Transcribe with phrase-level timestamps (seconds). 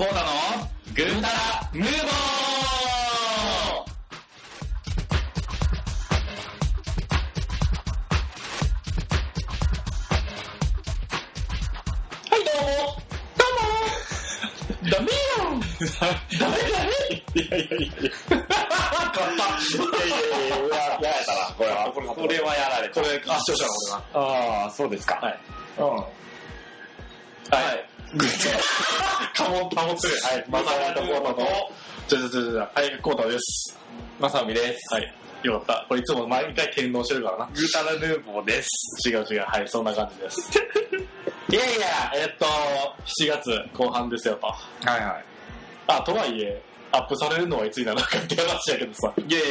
[0.00, 0.14] コー。
[0.14, 0.30] ダの
[0.94, 1.20] ぐー。
[1.20, 1.34] たら
[1.74, 1.84] ムー。
[1.84, 1.90] ボー。
[12.30, 12.96] はいどうも
[13.36, 13.52] どう
[14.72, 15.20] もダメよ
[16.00, 16.96] ダメダメ
[17.34, 18.46] いやいやいやいや勝っ
[19.12, 25.38] たいやいやいやややられたなこれはこれはやられたこれ圧勝したの俺がああそうですかはい
[25.76, 26.04] うんは
[27.74, 31.42] いかも保ってるはいまさみとコータと
[32.08, 33.78] じゃじゃじゃじゃはいコータです
[34.18, 40.50] まさみですはいよかったこれいつも毎回転倒してるからなグータラヌーボーです違う違うはいそんな感じです
[41.50, 42.46] いやいやえっと
[43.24, 44.54] 7月後半ですよとは
[44.84, 45.24] いはい
[45.88, 49.46] あとはいえアップされるのはいつになるかって話やけどさいやいや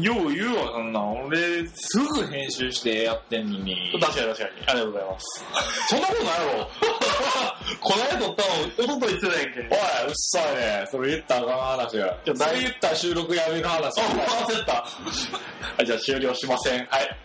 [0.00, 1.24] よう言うわそんなん。
[1.26, 3.92] 俺すぐ編集してやってんのに。
[4.00, 4.50] 確かに確かに。
[4.66, 5.44] ありがとうございます。
[5.88, 6.70] そんなことないやろ。
[7.80, 9.60] この間撮ったのおととい言ってたやんけ。
[9.60, 10.86] おいうっさいね。
[10.90, 11.58] それ言ったらあかん
[11.90, 14.00] 話やいやそれ言ったら収録やめる話。
[14.00, 14.04] あ
[14.48, 14.72] 焦った。
[15.76, 16.86] はいじゃあ終了しません。
[16.86, 17.16] はい。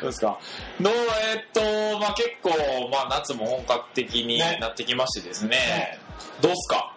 [0.00, 0.38] そうですか？
[0.80, 2.50] どうえっとまあ結構
[2.90, 4.58] まあ夏も本格的にね。
[4.60, 5.98] なってきましてですね。
[6.40, 6.94] どうっすか？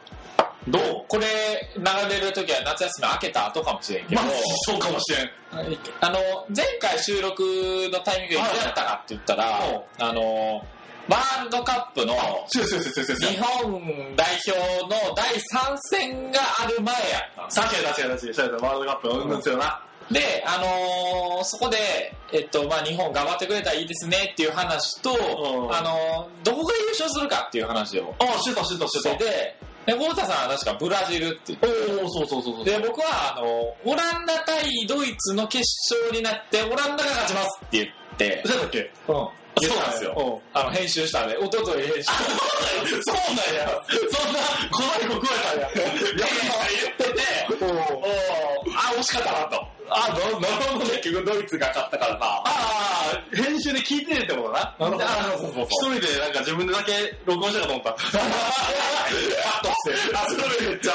[0.67, 1.25] どうこれ
[1.75, 4.31] 流れる時は夏休み明けた後かもしれんけど、まあ
[4.65, 5.29] そうかもしれん。
[6.01, 6.19] あの
[6.55, 7.43] 前回収録
[7.91, 10.65] のタイミングがいつやったかって言ったら、はいあの
[11.09, 12.13] ワールドカップの
[12.47, 19.83] 日本代表の第3戦がある前やったんです確かに確かに確かにワールドカップのうんぬん強いな。
[20.11, 21.77] で、あのーそこで、
[22.31, 25.13] えっとまあ、日本頑張ってくれたらいいですねっていう話と、う
[25.67, 25.75] ん。
[25.75, 28.15] あのーどこが優勝するかっていう話を。
[28.19, 31.67] あしてたしてたししててで豪太さんは確かブラジルって言って。
[32.01, 33.45] おおそうそうそうそうで僕はあの
[33.85, 38.79] オランダ対ドイツの決勝になってオランダが勝ちますって言って、そうだっけ？
[39.07, 39.27] うん、
[39.61, 40.09] 言ったんですよ。
[40.11, 41.35] よあの編集したんで。
[41.35, 42.03] 一昨日編集。
[42.03, 43.83] し たそうなんや。
[44.09, 44.39] そんな
[44.71, 45.69] こないこ加えたんや。
[45.73, 47.65] 言ってて。
[47.65, 47.65] お
[48.75, 49.67] あ惜しかったなと。
[49.89, 52.25] あななるほど結局ドイツが勝ったからな。
[52.25, 54.85] ああ編集で聞いてねってことなな。
[54.87, 55.07] るほどあ
[55.37, 55.65] そうそうそう。
[55.93, 56.93] 一人でなんか自分でだけ
[57.25, 57.93] 録音したかと思った。
[57.93, 59.72] カットして
[60.15, 60.93] あそれめっちゃ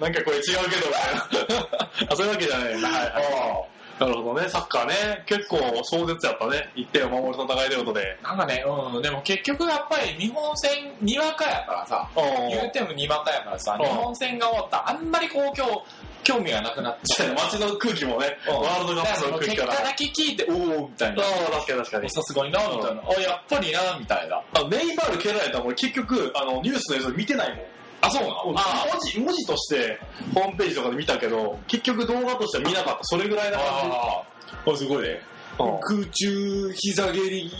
[0.00, 2.12] なんかこれ違うけどみたいな。
[2.12, 4.48] あそういうわけじゃないはいはいなるほどね。
[4.48, 6.68] サッカーね結構壮絶やったね。
[6.74, 8.18] 一点を守る戦いということで。
[8.24, 10.70] なんかね、うん、でも結局やっぱり日本戦
[11.00, 12.08] にわかやからさ、
[12.50, 13.86] 言うてもにわかやからさ、うん。
[13.86, 14.76] 日本戦が終わった。
[14.78, 15.82] らあんまりこう今日、
[16.24, 17.00] 興味がなくなって。
[17.34, 20.54] 街の空気もねうんワールドカップの空気から結果だけ聞いて、お
[20.84, 21.22] おみたいな。
[21.22, 23.02] ああ確かに確かにさすがにな、みたいな。
[23.02, 24.36] あ、やっぱりな、みたいな。
[24.54, 27.58] あネイマール蹴られたの俺結局あのニュースの映像見てないもん
[28.00, 28.54] あ、そうなの？
[28.56, 29.98] あ文字文字として
[30.34, 34.22] ホームページとかで見たけど結局動画としては見なかったそれぐらいな感あ
[34.66, 35.20] あ、すごいね。
[35.56, 37.52] 空中膝蹴り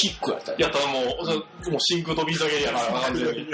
[0.00, 3.50] キックやったやったらもう、そもう真空飛び下げりやから完全に。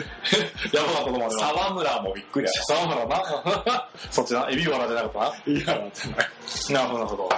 [0.73, 1.31] やばかったと思うよ。
[1.31, 3.89] 沢村もびっくりや沢原な。
[4.11, 5.13] そっちな、エビワラじゃなかっ
[5.45, 5.51] た？
[5.51, 5.59] な。
[5.59, 7.29] いや、なるほど、なるほど。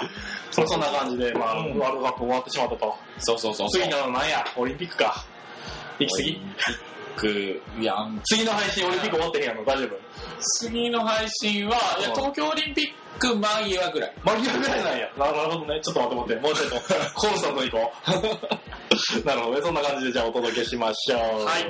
[0.50, 2.96] そそんな感じで、まあ、うんワールドカップ終わってしまったと。
[3.20, 3.70] そうそうそう。
[3.70, 5.24] 次なのなんや、オリンピックか。
[5.98, 6.40] 行き過ぎ？
[7.16, 7.94] く、いや、
[8.24, 9.98] 次の配信オリンピック終わってへんやんの、大丈夫？
[10.60, 12.86] 次の配信は、いや、うん東京オリンピッ
[13.18, 14.12] ク間際ぐらい。
[14.24, 15.08] 間際ぐらいなんや。
[15.18, 15.80] なるほどね。
[15.82, 16.42] ちょっと待って待って。
[16.42, 17.92] もうちょっと、コンスタントに行こ
[19.22, 19.24] う。
[19.26, 19.62] なるほどね。
[19.62, 21.44] そんな感じでじゃあお届けしましょう。
[21.44, 21.64] はい。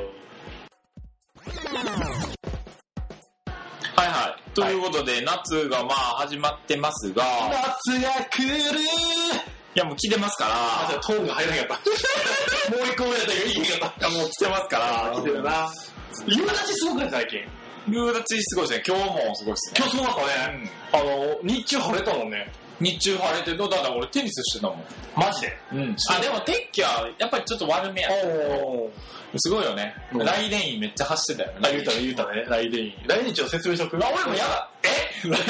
[3.96, 4.50] はいはい。
[4.54, 8.80] ということで、夏がまあ始まってますが、い夏が来る
[9.74, 11.78] やもう来てますかあ、じゃらあ、トーンが入らなかっ
[12.70, 12.76] た。
[12.76, 14.08] もう一個目やったけど、いいかった。
[14.08, 15.72] いやもう来てますから、来てるな。
[16.26, 17.10] 夕立ちすごくない？
[17.10, 17.40] 最近。
[17.90, 18.84] 夕立ちすごいですね。
[18.86, 19.80] 今日もすごいですね。
[19.80, 20.70] 今日すごかったね。
[20.92, 22.52] あの、日中晴れたもんね。
[22.80, 24.84] 日中晴れてるの、だから俺テニスしてたもん。
[25.16, 25.58] マジで？
[25.72, 25.96] うん。
[26.10, 28.08] あ、でも天気はやっぱりちょっと悪めや。
[28.24, 28.90] お
[29.36, 29.94] すごいよね。
[30.12, 31.68] うんライデインめっちゃ走ってたよね。
[31.68, 32.44] あ、言うたね、言うたね。
[32.48, 32.92] ライデイン。
[33.08, 33.96] ライデインちょっと説明しとく？
[33.96, 34.70] あ、俺もやだ。
[34.84, 35.28] え？
[35.28, 35.40] ライ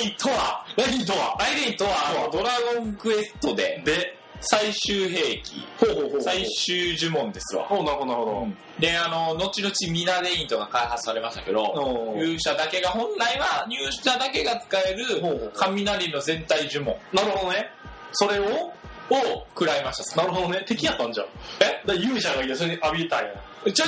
[0.00, 1.36] デインとはライデインとは？
[1.38, 2.50] ライデインとは、ドラ
[2.80, 6.22] ゴンクエストで、で、最終兵器、ほうほうほう。
[6.22, 7.64] 最終呪文ですわ。
[7.64, 8.46] ほう、なるほど、なるほ
[8.78, 17.70] で、あの、後々ミナデインとか開発されましたけど、勇者だけが、本来は勇者だけが使える雷の全体呪文なるほどね。
[18.12, 18.72] それを、
[19.08, 20.22] を食らいました。
[20.22, 20.64] なるほどね。
[20.66, 21.26] 敵やったんじゃん。
[21.60, 21.80] え？
[21.86, 23.32] だ勇者がいて、それに浴びたんや。
[23.64, 23.86] ちょちょち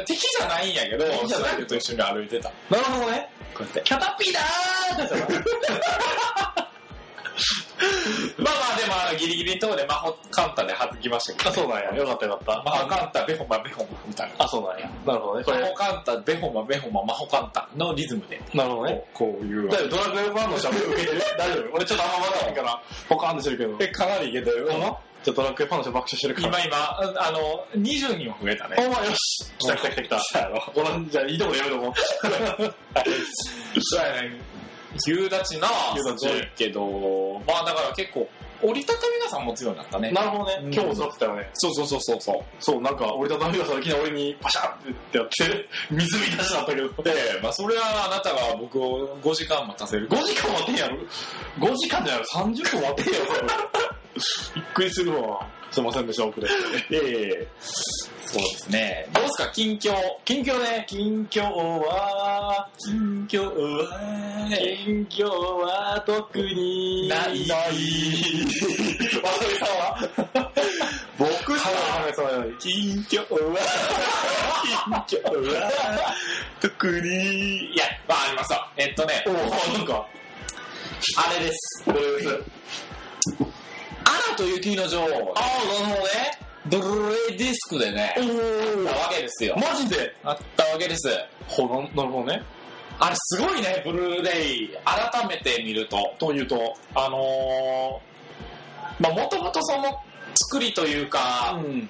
[0.00, 2.52] ょ敵じゃないんやけど、敵じゃないスナイプと一緒に歩いてた。
[2.70, 3.28] なるほどね。
[3.54, 3.80] こうやって。
[3.82, 5.76] キャタピーだーってやつや
[6.56, 6.61] な
[8.38, 11.94] まあまあ、でもあの、ギリギリのところで魔法カンタで弾きましたけど、あ、そうなんや。
[11.96, 12.62] よかったよかった。
[12.62, 14.44] 魔法カンタ、ベホマ、ベホマみたいな。
[14.44, 14.90] あ、そうなんや。
[15.06, 15.44] なるほどね。
[15.44, 18.40] これ魔法、カンタ、ベホマ、ベホマ、魔法カンタのリズムで。
[18.54, 19.04] なるほどね。
[19.14, 21.22] こういうだよ、ドラクエファンの人は受けてる？
[21.38, 23.76] 大丈夫俺ちょっとあんま分からへんから、ポカーンとしてるけど。
[23.80, 24.68] え、かなりいけてる。
[24.70, 26.48] ほんまじゃあドラクエファンの人爆笑してるから。
[26.48, 28.74] 今今、あの、20人は増えたね。
[28.78, 30.50] お前よし来た来た来た来た。
[30.74, 31.92] ご覧じゃあいいとこでやめとこう。
[33.80, 34.51] そうやね。
[35.06, 38.28] 夕立な、夕立すごいけど、まあだから結構、
[38.62, 40.12] 折りたたみ傘も強くなったね。
[40.12, 40.58] なるほどね。
[40.62, 41.50] うん今日も座ってたよね。
[41.54, 42.44] そうそうそうそうそう。
[42.60, 44.76] そう、なんか折りたたみ傘いきなり俺にパシャンっ
[45.10, 47.02] てやって、 水浸しだったけど。
[47.02, 47.12] で、
[47.42, 50.08] まあそれはあなたが僕を5時間待たせる。
[50.08, 50.96] 5時間待ってんやろ
[51.58, 53.48] ?5 時間じゃない30分待ってんやろそれ
[54.54, 55.46] びっくりするわ。
[55.72, 56.54] すいませんでした、遅れて。
[56.92, 56.96] え
[57.42, 59.06] えそうですね。
[59.12, 59.94] どうですか、近況。
[60.24, 67.58] 近況ね、近況は、近況は、近況は特にないない。
[69.22, 70.52] わさびさんは？
[71.18, 76.14] 僕はいはいはいそうはい近況は、近況は、
[76.60, 78.72] 特に、いや、まあありますわ。
[78.78, 80.06] えっとね、おお、なんか、
[81.18, 81.84] あれです。
[81.84, 83.61] これです？
[84.36, 85.04] と雪の女王。
[85.04, 86.08] ああ、なるほどね。
[86.66, 88.20] ブルーレイディスクでね、お
[88.88, 89.56] あったわけですよ。
[89.56, 90.14] マジで？
[90.22, 91.08] あったわけです。
[91.48, 92.42] ほななるほどね。
[93.00, 94.70] あれすごいね、ブルーレイ。
[94.84, 96.14] 改めて見ると。
[96.18, 100.00] というと、あのー、まあもともとその
[100.34, 101.88] 作りというか、ん。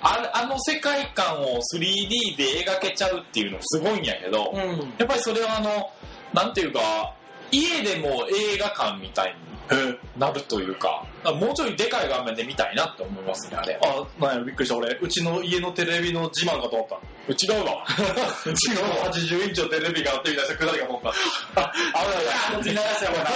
[0.00, 4.60] ああの世界観を 3D で描けちゃうっていうのすごいんやけど、うん。
[4.98, 5.90] やっぱりそれはあの、
[6.32, 7.14] なんていうか、
[7.50, 9.34] 家でも映画館みたい
[10.18, 13.78] なるというか、もうちょいでかい画面で見たいなって思いますね、あれ。
[13.82, 14.76] あ、なんやびっくりした。
[14.76, 16.98] 俺、うちの家のテレビの自慢かと思った。
[17.26, 17.84] うちがうわ。
[18.46, 18.76] うちの
[19.10, 21.02] 80インチのテレビがあってみたいなくだりかと思っ
[21.54, 21.60] た。
[21.62, 22.04] あ、あ
[22.54, 23.28] こっち流したもんな。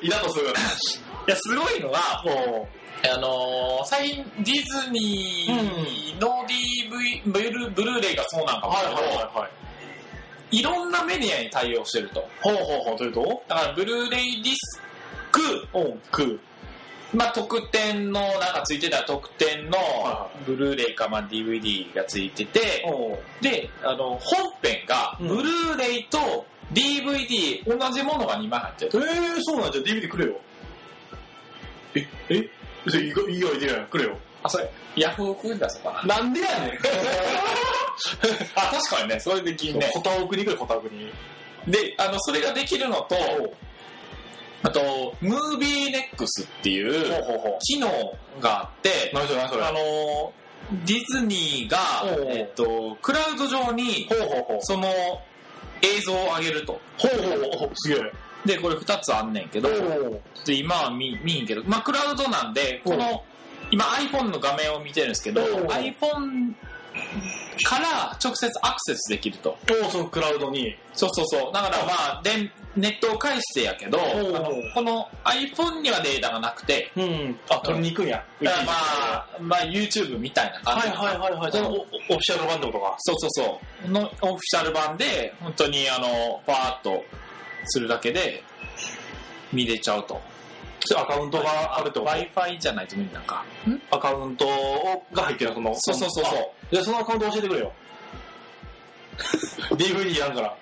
[0.00, 0.46] いだとする。
[1.26, 2.68] いや、すごいのは、も
[3.06, 9.48] あのー、最近ディズニーの DV、ブルブルーレイがそうなんかう、もしれないけど、は
[10.52, 10.58] い。
[10.58, 12.26] いろんなメディアに対応してると。
[12.40, 13.42] ほうほうほう、というと？
[13.48, 14.80] だから、ブルーレイディス
[15.34, 16.38] ク、うん、く。
[17.12, 28.90] まあ、特典の、なんかついてた特典のは、ブルーレイか、まあ、DVD がついてて、おで、あの、本編が、うんブルーレイと DVD 同じものが2枚入ってる。
[28.94, 30.40] えー、そうなんじゃ、DVD くれよ。
[31.94, 32.50] え、え
[32.88, 34.16] それ意外意外でやん、くれよ。
[34.42, 36.16] あ、それ、ヤフオクで出そうかな。
[36.16, 36.70] なんでやねん。
[38.56, 39.90] あ、確かにね、それできんね。
[39.92, 41.12] コタオクにくれ、コタオクに。
[41.66, 43.16] で、あの、それができるのと、
[44.64, 47.04] あと、ムービーネックスっていう。
[47.60, 47.88] 機能
[48.40, 49.12] があって。
[49.14, 50.32] あの、
[50.86, 51.78] ディズニーが
[52.28, 54.08] えっと、クラウド上に。
[54.60, 54.88] その
[55.82, 56.80] 映像を上げると。
[56.96, 58.12] ほうほうほう、すげえ。
[58.46, 59.68] で、これ2つあんねんけど、
[60.46, 63.22] で今は見見んけど、まあ、クラウドなんで、この、
[63.70, 66.54] 今 iPhone の画面を見てるんですけど、iPhone
[67.64, 69.56] から直接アクセスできると。
[69.86, 70.76] おそう、クラウドに。
[70.92, 71.52] そうそうそう。
[71.52, 77.38] だからまあ、でネットを介してやけど、あのこの iPhone にはデータがなくて、うん。
[77.48, 78.24] あ、取りに行くんや。
[78.42, 80.88] だからまあ、まあ YouTube みたいな感じ。
[80.88, 81.52] はいはいはいはい。
[81.52, 82.96] そのオオフィシャル版ってことか。
[82.98, 83.90] そうそうそう。
[83.90, 87.04] のオフィシャル版で、本当にあの、パーッと
[87.66, 88.42] するだけで
[89.52, 90.20] 見れちゃうと。
[90.96, 93.44] アカウントがあるってこと？Wi-Fi じゃないと無理なんか。
[93.90, 94.46] アカウント
[95.12, 95.74] が入ってるその。
[95.76, 96.66] そうそうそうそうあ。
[96.72, 97.72] じゃあそのアカウント教えてくれよ。
[99.70, 100.56] DVD やんから。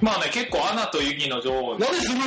[0.00, 2.24] まあね、結構アナと雪の女王なんですぐや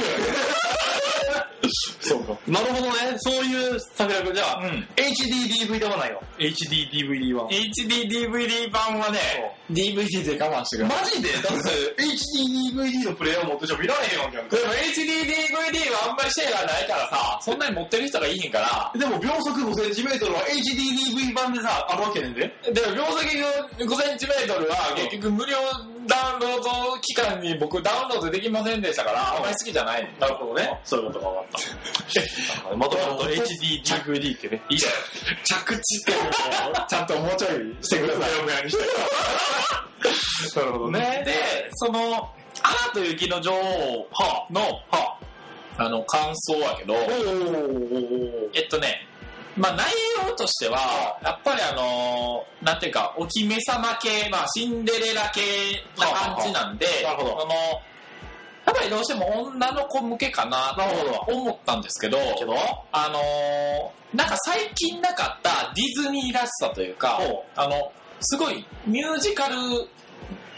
[1.99, 2.37] そうか。
[2.47, 3.15] なるほどね。
[3.17, 4.33] そういう策略。
[4.33, 6.21] じゃあ、うん HDDVD はないよ。
[6.37, 7.49] HDDVD は。
[7.49, 9.19] HDDVD 版はね、
[9.71, 11.29] DVD で我慢してくれマジで？
[11.33, 14.63] だって HDDVD のプレイヤー持ってちゃいられへんわけやんかで。
[14.63, 22.53] も HDDVD はあんまりシェアがないからさ、そんなに持ってる人がいいへんから、でも秒速 5cm は HDDV 版でさ、あるわけねんで。
[22.73, 25.57] でも秒速 5cm は結局無料
[26.07, 30.15] ダウンロード期間に僕ダウンロードできませんでしたから、あんまり好きじゃない。
[30.19, 30.79] なるほどね。
[30.83, 31.61] そういうことが分かっ
[32.69, 32.75] た。
[32.75, 34.61] まとまと HDDVD ってね。
[34.69, 34.93] いいじゃん。
[35.43, 36.13] 着地って
[36.87, 38.23] ちゃんともうちょいしてください。
[40.55, 41.23] なるほどね。
[41.25, 44.07] で、その、アナと雪の女王
[44.51, 45.17] の、は
[45.77, 46.93] あの、感想やけど、
[48.53, 49.07] えっとね、
[49.57, 49.85] まあ内
[50.27, 55.41] 容としては、やっぱりあのーなんていうか、お姫様系、まあシンデレラ系
[55.99, 57.53] な感じなんで、なるほどその、
[58.65, 62.55] やっぱりどうしても女の子向けかななるほと思ったんですけど、けど？
[62.91, 67.91] あのーなんか最近なかったディズニーらしさというかほ、あの、
[68.21, 69.55] すごいミュージカル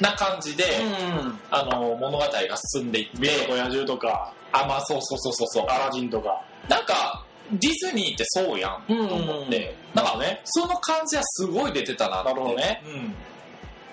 [0.02, 1.40] な感じで、うん。
[1.50, 2.30] あの、物語が
[2.74, 5.66] 進んでいって、美女と野獣とか、あ、まあそうそうそうそうそう。
[5.68, 6.44] アラジンとか。
[6.68, 12.30] なんか、ディズニーってそうやんと思って、なんかね、その感じはすごい出てたなって。
[12.30, 12.82] なるほどね。
[12.86, 13.16] うん。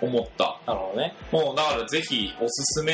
[0.08, 0.58] 思った。
[0.66, 1.14] なるほどね。
[1.30, 2.92] もうだからぜひおすすめ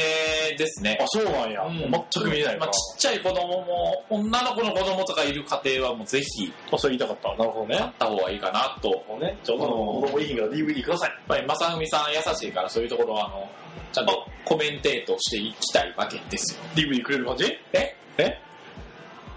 [0.58, 1.06] ですねあ、。
[1.06, 1.64] そうなんや。
[1.64, 6.76] うん全く見えないかまあ、ちっちゃい子供も、女の子の子供とかいる家庭はもうぜひら。
[6.76, 7.42] あ、それ言いたかった。
[7.42, 7.78] なるほどね。
[7.78, 8.90] 買った方がいいかなと。
[9.20, 9.38] ね。
[9.42, 9.66] じゃあ、子
[10.06, 11.10] 供いい日が DVD ください。
[11.10, 13.48] やっぱり正文さん優しいからそういうところはあの、
[13.90, 16.60] ちゃんとコメンテートしていきたいわけですよ。
[16.74, 17.44] DVD くれる感じ？
[17.72, 17.96] え？
[18.18, 18.38] え？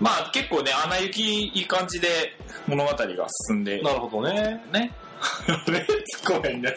[0.01, 2.07] まあ結構ね、アナ雪いい感じで
[2.67, 4.59] 物語が進んで、なるほどね。
[4.73, 4.91] ね。
[5.71, 5.85] ね、
[6.23, 6.73] 突っ込めんね。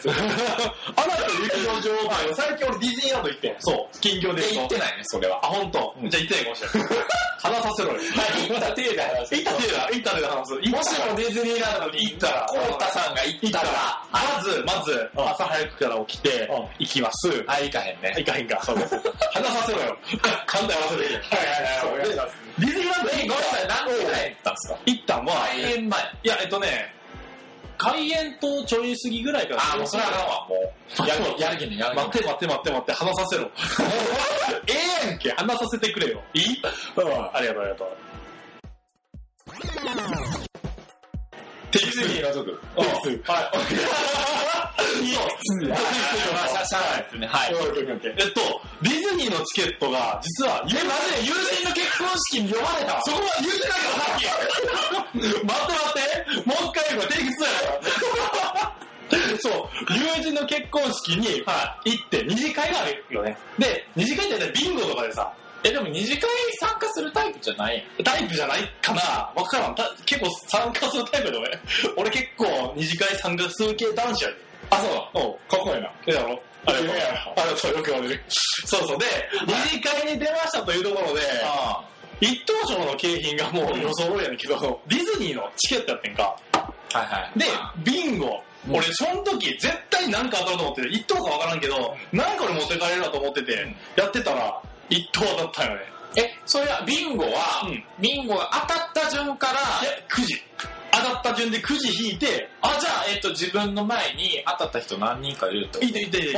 [0.95, 3.55] あなたの雪の状態は最近俺ディズニーランド行ってん。
[3.59, 3.99] そう。
[3.99, 4.75] 近況でで、言うと。
[4.75, 5.39] 言ってないね、それは。
[5.43, 5.95] あ、本当。
[6.09, 6.89] じゃあ行ってないかもしれない。
[7.45, 7.99] 話させろよ。
[8.49, 10.53] 行った体で話行った手だ、行った手で話す。
[10.61, 17.43] 行もしもディズニーランドに行ったら、コウタさんが行ったら、まず、まず、朝早くから起きてうん、行きます。
[17.47, 18.13] あ、行かへんね。
[18.17, 18.61] 行かへんか。
[18.63, 18.77] そう。
[18.77, 19.97] 話させろよ。
[20.45, 21.15] 簡単に話せていい。
[21.15, 21.23] はい
[21.97, 24.77] はいはいディズニーランドえ、ごめんなさい、何時ぐらい行ったんですか？
[24.85, 25.99] 行ったんは、開演前。
[26.23, 26.94] いや、えっとね、
[27.77, 29.73] 開演とちょい過ぎぐらいから。
[29.73, 31.07] あ、もうそれはあかんわ、もう。
[31.07, 31.95] やるやる気にやる。
[31.95, 33.51] 待って待って待って待って、話させろ。
[34.67, 34.73] え
[35.05, 36.21] えやんけ、話させてくれよ。
[36.33, 36.61] いい？
[37.33, 37.87] ありがとうありがとう。
[41.75, 42.51] ディズニーの族。
[42.51, 43.51] はい。
[46.99, 47.27] いですね。
[47.27, 47.53] はい。
[47.53, 53.79] えっと、ディズニーのチケットが、実は、え、マジで友人の結婚式に呼ばれたそこは言うてない。
[53.79, 54.25] からさっき。
[55.15, 56.47] 待って待って。
[56.47, 58.75] もう一回言うから、テイク2や。
[59.39, 63.37] そう、友人の結婚式に行って、二次会があるよね。
[63.59, 65.33] で、二次会ってビンゴとかでさ、
[65.67, 66.29] え、でも二次会
[66.59, 67.83] 参加するタイプじゃない？
[68.03, 69.75] タイプじゃないかなわからん。
[69.75, 71.59] た結構参加するタイプだ俺。
[71.97, 74.35] 俺結構二次会参加する系男子やで。
[74.69, 75.09] あ、そうだ。
[75.13, 75.87] おうかっこいいな。
[75.87, 76.41] ええだろ？
[76.67, 76.85] ありがとう。
[76.85, 77.05] いやいや
[77.37, 78.23] ありがとう、よく言われる。
[78.65, 78.97] そうそう。
[78.97, 79.05] で、
[79.47, 81.83] 二次会に出ましたというところで、あ
[82.21, 86.35] 一等賞の景品がもう予想通りやねんけど、ディズニーのチケットやってんか。
[86.53, 86.57] あ。
[86.97, 87.39] はいはい。
[87.39, 88.27] であ、ビンゴ。
[88.27, 95.81] うん俺、その時、絶対なんか当たると思ってて、一等かわからんけど、なんか俺持って帰れるなと思ってて、やってたら、一等当たったよね。
[96.17, 99.59] え、それは、ビンゴは、うんビンゴが当たった順から、いや、
[100.07, 100.41] くじ。
[101.35, 106.37] 順でくじ引いて、あ、じゃあ、えっと、自分の前に当たった人何人かいるってこといていていて。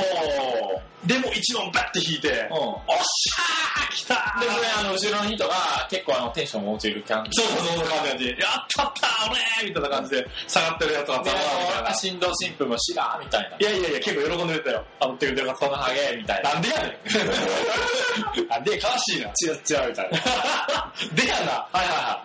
[1.04, 2.48] おでも一問バッて引いて。
[2.52, 11.94] おっしゃー来たーで、それ、あの、後ろの人が、結構、あの、テンション落ちるキャンそうそうそう、そんな感じで、 やったったー俺ーみたいな感じで、下がってるやつがで、ざわーみたいな。
[11.94, 13.58] 新郎新婦も知らんみたいな。
[13.60, 14.86] いやいやいや、結構喜んでたよ。
[15.00, 16.44] あの、って言ってよかこのハゲみたい。
[16.44, 16.54] な。
[16.54, 17.00] なんでやね
[18.46, 18.48] ん。
[18.50, 19.30] なんで悲しいな。
[19.34, 20.18] チラチラみたいな。
[21.14, 21.52] でやな。
[21.52, 22.24] はいはいは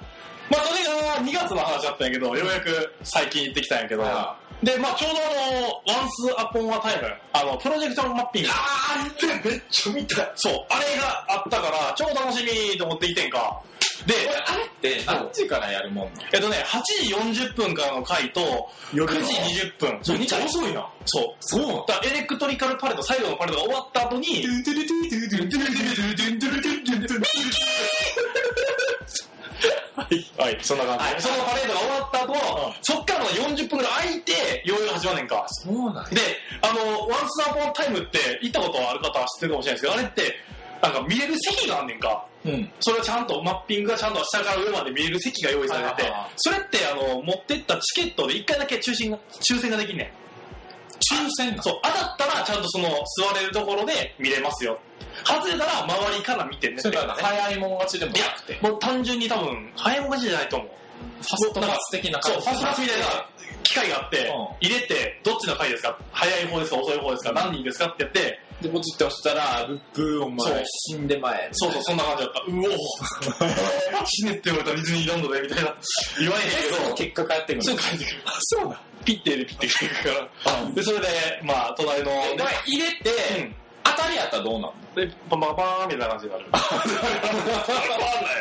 [0.53, 8.49] まあそれが2月の話だったんやけど、ようやく最近行ってきたんやけど、はで、まあちょうどあの、ワンスアポンアタイム、あの、プロジェクションマッピング。
[8.53, 9.05] あー、
[9.49, 10.33] めっちゃ見たい。
[10.37, 13.61] そう、あれがあったから、超楽しみと思っていてんか。
[14.07, 14.17] で、い。
[14.47, 16.81] あれって何時からやるもんえっとね、8
[17.33, 19.99] 時40分からの回と、9時20分。
[20.03, 20.89] そう、めっちゃ遅いな。
[21.07, 21.25] そう。
[21.41, 21.85] そう。
[21.89, 24.43] だエレクトリカルパレード、最後のパレードが終わった後に、
[29.95, 31.05] はい、そんな感じ。
[31.05, 35.47] はいそのパレードが終わった後、そっからの40分ぐらい空いて、ようやく始まんねんか。
[35.49, 36.21] そうなんで、
[36.63, 40.35] あの、ワンスアポンタイムって行ったことある方は知ってるかもしれないですけど、あれって、
[40.83, 42.27] なんか見れる席があんねんか。
[42.45, 42.71] うん。
[42.81, 50.11] それはちゃんと、マッピングがちゃんと下から上まで見える席が用意されててそれってあの、持ってったチケットで1回だけ抽選が、抽選ができんねん。
[51.13, 54.79] 抽選なそう、当たったらちゃんとその座れるところで見れますよ。
[55.25, 58.59] 外れたら周りから見てねそねが早いもん勝ちでもいやなくて。
[58.63, 60.69] もう単純に多分、早いもん勝ちじゃないと思う。
[60.69, 62.49] ファストパス的なそう、感じ。
[62.49, 63.07] ファストパスみたいな
[63.73, 65.99] 機械があって、うん入れて、どっちの回ですか？
[66.13, 67.33] 早い方ですか遅い方ですか？
[67.33, 67.87] 何人ですか？
[67.89, 71.49] ってやって、で、ポチって押したら、ブッブーお前、死んでまえ。
[71.53, 72.41] そうそう、そんな感じだった。
[72.43, 75.75] うお 死ねって言われたらディズニーランドで、みたいな。
[76.21, 76.57] 言わへんけ
[76.89, 78.17] ど、結果返ってくるすぐ帰ってくる。
[78.41, 78.81] そうだ。
[79.05, 80.71] ピッてでピッて帰ってくるから。
[80.71, 81.07] で、それで、
[81.43, 83.57] まあ、隣の、これ入れて、うん
[84.03, 84.75] 当たりやったらどうなの？
[84.95, 86.45] で、パンパンパーンみたいな感じになる。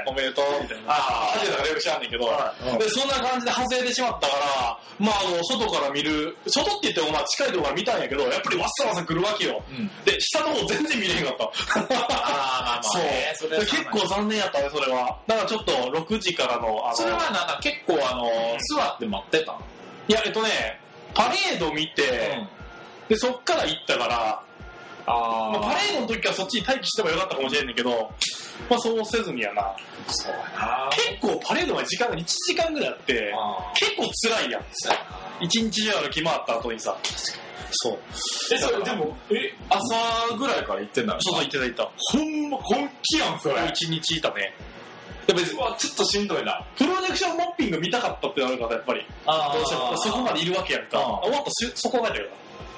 [0.08, 0.92] おめでとうみたいな。
[0.92, 9.64] ああ、アジアだからよく知らんねんけど、はいで、そんな感じで外れてしまったから、まあ、あの、外から見る、外って言ってもまあ近いところから見たんやけど、やっぱりわっさわさ来るわけよ。
[9.70, 9.88] うん。
[10.04, 11.44] で、下の方全然見れへんかった。
[11.46, 11.50] あ
[11.80, 15.18] あまあそうねそ結構残念やったね、それは。
[15.28, 18.30] だからちょっと6時からの、あの、それはなんか結構あの、
[18.76, 19.62] 座って待ってたの
[20.08, 20.80] いや、えっとね、
[21.14, 22.42] パレード見て、
[23.08, 24.44] で、そっから行ったから、
[25.12, 28.12] あまあ、パレードの時からそっちに待機してもよかったかもしれんねんけど、
[28.70, 29.76] まあそうせずにやな。
[30.08, 34.64] そうやな結構パレードまで時間が1時間ぐらいあって、あ結構辛いやん。
[35.42, 36.96] 一日中歩き回った後にさ。
[37.72, 38.00] そう。
[38.54, 41.92] え、それでも、え、朝ぐらいから行ってんだろそうそう、行ってた行った。
[41.98, 44.54] ほんま、本気やん、そ一日いたね。
[45.28, 46.66] や別に、わ、ちょっとしんどいな。
[46.78, 49.06] プロジェクションマッピング見たかったってなるから、やっぱり。
[49.26, 51.00] あどうしてもそこまでいるわけやんか。
[51.00, 52.30] あ終わったそこまでだよ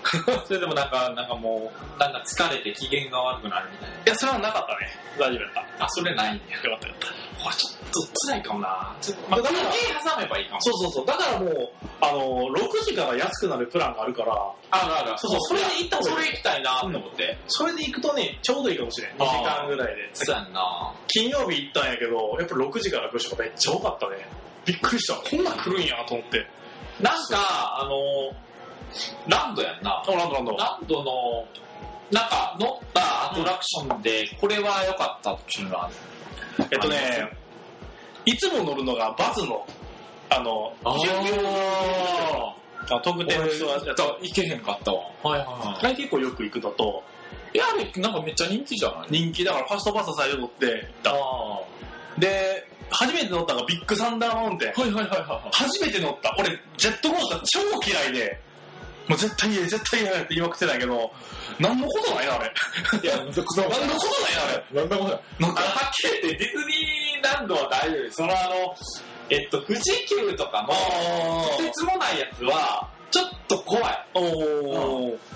[0.45, 3.95] それでもなんか、なんかもう、だんだん疲れて機嫌が悪くなるみたいな。
[3.95, 4.91] いや、それはなかったね。
[5.17, 6.59] 大丈夫だっあ、それないんや。
[6.61, 6.67] た。
[6.67, 7.23] よかったよかった。
[7.43, 8.95] これちょっと辛いかもな。
[9.01, 10.61] ちょっと、まあ、だ挟めばいいかも。
[10.61, 11.05] そうそうそう。
[11.05, 11.69] だからもう、
[12.01, 14.33] あの、6時から安くなるプランがあるから、
[14.71, 15.13] あるある。
[15.17, 17.37] そうそうそれで行ったそれ行きたいなと思って。
[17.47, 19.11] それで行くとね、ちょうどいいかもしれん。
[19.11, 20.09] 2時間ぐらいで。
[20.13, 20.93] そうやんな。
[21.07, 24.27] 金曜日行ったんやけど、やっぱ6時から来る人がめっちゃ多かったね。
[24.65, 25.15] びっくりした。
[25.15, 26.47] こんなん来るんやと思って。
[27.01, 28.33] なんか、あの、
[29.27, 30.03] ランドやんな。
[30.07, 30.53] あ、なんだなんだ。
[30.53, 31.45] ランドの、
[32.11, 35.89] なんか乗ったアトラクションで、これは良かったっていうのは。
[36.71, 37.29] えっとね、
[38.25, 39.65] いつも乗るのがバズの、
[40.29, 42.55] あの、ああ
[42.95, 43.95] あ特典のやつー。
[44.21, 44.99] 行けへんかったわ。
[45.23, 47.03] はいはいはあれ結構よく行くのと、
[47.53, 47.57] い。
[47.57, 49.07] いや、あれ、なんかめっちゃ人気じゃない？
[49.09, 51.11] 人気だからファストパス最初乗って行った。
[51.11, 51.15] あ
[52.19, 54.79] で、初めて乗ったのがビッグサンダーマウンテン。
[54.79, 56.35] はいはいはいは初めて乗った。
[56.37, 57.59] 俺、ジェットコースター超
[57.89, 58.39] 嫌いで、
[59.07, 61.11] もう絶対嫌い、絶対嫌いって言いまくってないけど、
[61.59, 62.53] 何のことないな、あれ。
[63.01, 63.05] い。
[63.05, 64.81] いや、 そこ何のことないな、あれ。
[64.81, 65.07] なんだこ
[65.39, 65.45] れ。
[65.45, 68.15] なんか、はっきり言ってディズニーランドは大丈夫です。
[68.17, 68.75] そのあの、
[69.29, 74.05] えっと、富士急とかの、あとてつもないやつは、ちょっと怖い。
[74.13, 74.21] お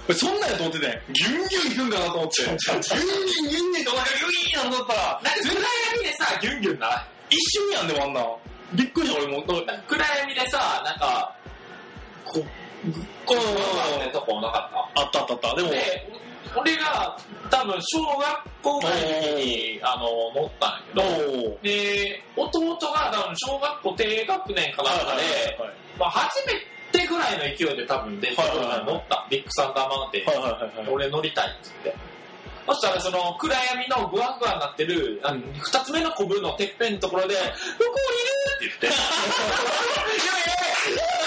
[0.08, 0.14] ー。
[0.14, 7.08] そんなんやと思ってね、ギュンギュン行くんかなと思って、ギュンギュンギュンギュンギュンとお腹ギュイーンなと思ったら、なんか暗闇でさ、ギュンギュンな。
[7.30, 8.22] 一瞬やんでもあんな。
[8.74, 9.44] びっくりした俺も。
[9.44, 11.36] 暗闇でさ、なんか、
[12.26, 12.46] こう、
[13.26, 13.38] こう、
[14.00, 15.56] ね、とこなかっあったあったあった。
[15.56, 15.70] でも
[16.56, 17.18] 俺が
[17.50, 18.18] 多分小学
[18.64, 19.14] 校ぐらいの時
[19.46, 20.78] に、あの、乗ったんや
[21.18, 21.58] けど。
[21.62, 25.58] で、弟が多分小学校低学年かなんかで、
[26.00, 26.54] まあ初め
[26.92, 28.50] てぐらいの勢いで多分電車に
[28.86, 29.28] 乗った。
[29.30, 30.26] ビッグサンダーマウンテン。
[30.26, 30.90] はいはいはいはい。
[30.90, 32.02] 俺乗りたいって言って。
[32.68, 37.46] そしたらその暗闇のグワングワンになってる、あの二つ目のコブのてっぺんのところで、ここ
[38.62, 38.98] いるって言って。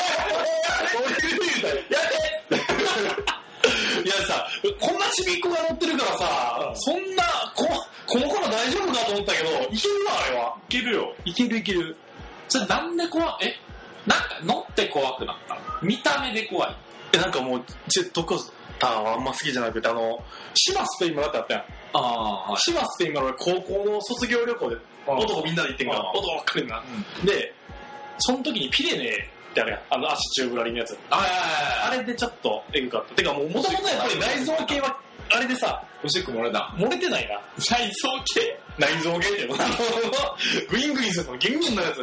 [4.05, 4.47] いやさ、
[4.81, 7.23] こんなちびっこが乗ってるからさ、そんな、
[7.55, 7.67] こ、
[8.07, 10.57] この子ら大丈夫かと思ったけど、いけるわ、あれは。
[10.69, 11.15] いけるよ。
[11.25, 11.97] いけるいける。
[12.49, 13.55] それなんで怖いえ。
[14.07, 16.77] なんか乗って怖くなった見た目で怖い。
[17.13, 21.63] え、なんかもう、ジェットコースターはあんま好きじゃなくて、あの、シマスペイン村ってあったやん。
[21.93, 26.83] ああ、シマスペイン村俺高校の卒業旅行で、男みんなで行ってんから、男ばっかりな。
[27.25, 27.55] で、
[28.19, 29.81] その時にピレネってあるやん。
[29.91, 30.97] あの足宙ぶらりのやつ。
[31.11, 33.15] ああれでちょっとエグかった。
[33.15, 34.97] てかもう元々やっぱり内臓系は、
[35.33, 36.73] あれでさ、おしっこ漏れた。
[36.77, 37.41] 漏れてないな。
[37.59, 38.59] 内臓系？
[38.81, 39.75] 内臓系っていうのあの
[40.71, 42.01] グイングインするのギンギンのやつ。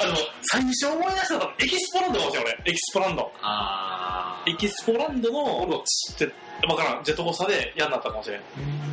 [0.00, 0.16] あの、
[0.52, 2.52] 最初思い出したのはエキスポランドかもしれん俺。
[2.66, 3.32] エキスポランド。
[3.40, 6.24] あエキスポランドの、オロチ。
[6.24, 6.34] って、
[6.66, 8.40] わからん、ジェットコースターで嫌になったかもしれん。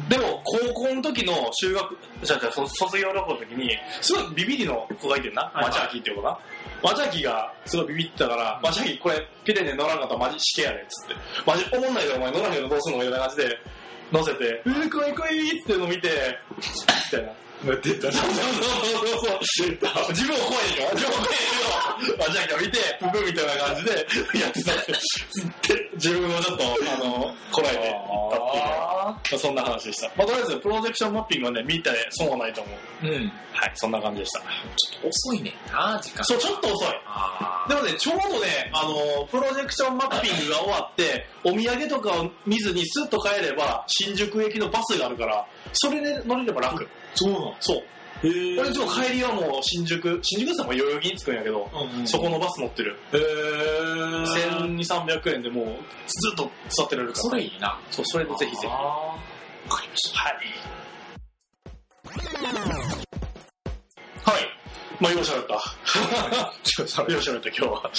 [0.09, 5.43] でも、高校の時の修学、じゃあじゃ卒業旅行の時に、すごいビビリの子がいてんな。
[5.53, 6.37] はいマチャーキーっていう子な。
[6.81, 11.15] マチャーキーがすごいビビってたから、マチャーキーこれピレネ乗らんかったらマジ死刑やで、つって。
[11.45, 13.59] マジ思んないでお前乗らへんのどうすんのみたいな感じで、
[14.11, 16.09] 乗せて、うー、怖い怖いっていうのを見て、
[16.57, 16.63] み
[17.11, 17.31] たいな。
[17.81, 18.11] 出た。
[18.11, 20.09] そうそうそうそう。
[20.09, 20.89] 自分も怖いでしょ？
[20.93, 21.37] 自分も怖い
[22.07, 23.91] けど、マチャーキーが見て、ププみたいな感じで
[24.39, 24.91] やってたって。
[25.73, 27.95] で自分もちょっと、あの、こらえて
[29.31, 30.07] まあ、そんな話でした。
[30.15, 33.05] まあ、とりあえず、プロジェクションマッピングはね、見て損はないと思う。
[33.05, 33.31] ーうん。
[33.51, 34.39] はい、そんな感じでした。
[34.39, 36.23] ちょっと遅いねんな、時間。
[36.25, 36.87] そう、ちょっと遅い。
[37.05, 46.87] あでもね、ちょうどね、あの、プロジェクションマッピングが終わって、お土産とかを見ずにスッと帰れば、新宿駅のバスがあるから、それで乗れれば楽。
[47.15, 47.83] そうなのそう。
[48.23, 48.71] 俺
[49.09, 51.69] 帰りはもう新宿、新宿さんも代々木に着くんやけど、
[52.05, 52.97] そこのバス乗ってる。
[53.13, 54.23] へぇ
[54.75, 55.73] 1200、300円でもう、ず
[56.33, 57.29] っと座ってられるから。
[57.29, 57.79] それいいな。
[57.91, 58.67] そう、それでぜひぜひ。
[58.67, 59.17] わ
[59.69, 60.19] かりました。
[60.19, 60.35] はい。
[62.05, 63.06] はい。
[64.99, 65.53] まあ、ようしゃべった。
[65.53, 67.91] ようしゃべった、今日は。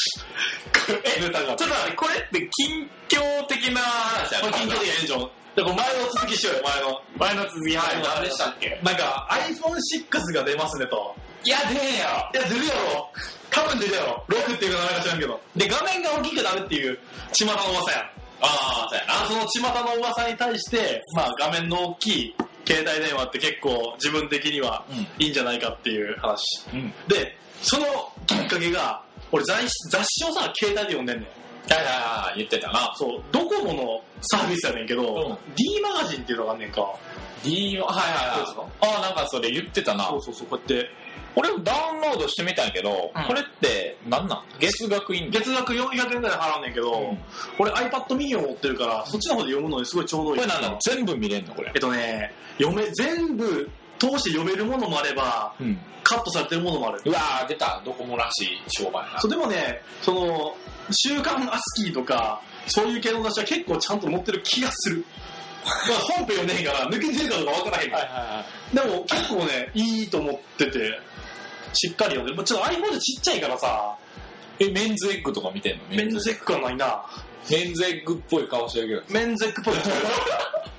[1.17, 1.55] え、ネタが。
[1.55, 5.31] ちょっと待って、これって近況的な話やまあ、近況的な炎上。
[5.55, 7.03] で、これ前の続きしようよ、前の。
[7.17, 11.15] 前の続き、はい、何でしたっけなんか、iPhone6 が出ますねと。
[11.45, 12.31] いや、出えよ。
[12.35, 13.11] いや、出るやろ。
[13.51, 14.25] 多分出るやろ。
[14.29, 15.41] 6っていうか名前が知らんけど。
[15.57, 16.99] で、画面が大きくなるっていう、
[17.33, 18.01] 巷の噂やん。
[18.01, 19.23] ああ、そうやな。
[19.23, 22.35] あその巷の噂に対して、まあ、画面の大きい
[22.69, 26.43] 携帯電話って結構自分的にはうんいいんじゃないかっていう話。
[26.75, 26.93] うん。
[27.09, 27.87] で、その
[28.27, 29.03] きっかけが、
[29.33, 31.29] 俺雑誌雑誌をさ、携帯で読んでんねん。
[31.73, 32.95] はいはいはい、言ってたな。
[32.97, 36.83] そう、ドコモのサービスやねんけど、うん D マガジンっていうのがあんねんか。
[37.43, 38.93] D はいはいはい。
[38.93, 40.17] ああ、なんかそれ言ってたなそ。
[40.17, 40.91] うそうそう、こうやって。
[41.39, 44.43] 俺もダウンロードしてみたんやけど、うんこれって何なん？
[44.59, 47.19] 月額いいん月額400円ぐらい払うねんけど、うん
[47.59, 50.41] 俺 iPad mini を持ってるから、そっちの方で読むのにすごいちょうどいい。
[50.41, 50.79] これなんなの？
[50.81, 51.71] 全部見れんのこれ？
[51.75, 51.81] えっ。
[51.81, 55.79] とね、読め、全部通して読めるものもあれば、うん。
[56.05, 57.03] カットされてるものもある。
[57.05, 57.83] うわー、出た。
[57.85, 59.31] ドコモらしい商売なそう、。
[59.31, 60.57] でもね、その、
[60.91, 65.05] 週刊アスキーとか、そういう系の雑誌は結構ちゃんと載ってる気がする。
[65.65, 68.03] まあ本編読んでへんから抜けてるかどうかわからへんから。
[68.05, 70.99] はでも結構ね、いいと思ってて、
[71.73, 72.37] しっかり読んでる。
[72.37, 73.97] まあちょっと iPhone でちっちゃいからさ、
[74.59, 74.65] い。
[74.65, 75.85] え、メンズエッグとか見てんの？
[75.91, 77.05] メンズエッグはないな。
[77.51, 79.21] メンズエッグっぽい顔してるけど。
[79.21, 79.75] メンズエッグっぽい。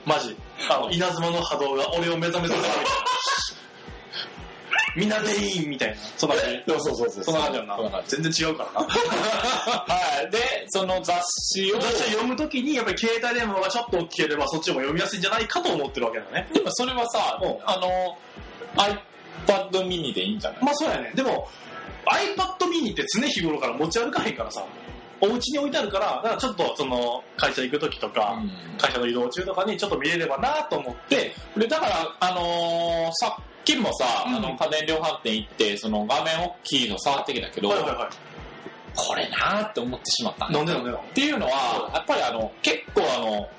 [0.06, 0.36] マジ。
[0.70, 2.90] あの、稲妻の波動が俺を目覚めさせるみたいな。
[4.96, 5.96] みんなでいいみたいな。
[6.18, 6.64] そんな感じ。
[6.68, 7.24] そうそうそうそう。
[7.24, 8.04] そんな感じな。
[8.08, 8.88] 全然違うからな。
[8.90, 10.32] はい。
[10.32, 11.24] で、その雑
[11.54, 16.50] 誌を、雑誌を読むときに、やっぱり携帯電話がちょっと大きければ、そっちも読みやすいんじゃないかと思ってるわけだね。
[16.54, 18.18] でもそれはさうん、あの、
[19.48, 20.64] iPad mini でいいんじゃない？
[20.64, 21.12] まあそうやね。
[21.16, 21.48] でも、
[22.06, 24.64] iPad mini って常日頃から持ち歩かへんからさ、
[25.22, 28.42] お家に置いてあるから、だからちょっとその、会社行くときとか、
[28.78, 38.10] 会社の移動中とかにちょっと見れればなと思って、で、だから、あのーさっきもさ、うんあの、家電量販店行って、その画面大きいの触ってきたけど、はいはいはい。
[38.96, 40.84] これなーって思ってしまったんだなんでなん？
[40.86, 43.50] でっていうのは、やっぱりあの、結構あの、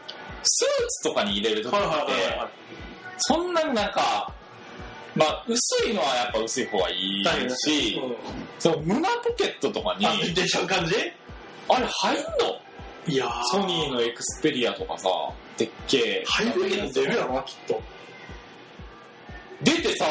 [0.43, 2.49] スーツとかに入れるときって、はいはいはいはい。
[3.19, 4.33] そんなになんか、
[5.17, 7.25] まあ、薄いのはやっぱ薄い方がいい
[7.67, 8.01] し、
[8.59, 10.95] その胸ポケットとかに、あ、出ちゃう感じ？
[11.69, 12.31] あれ入んの？
[13.07, 13.43] いやー。
[13.45, 15.09] ソニーのエクスペリアとかさ、
[15.57, 16.25] でっけえ。
[16.27, 17.83] 入るけど出るやろな、きっと。
[19.63, 20.07] 出てさ、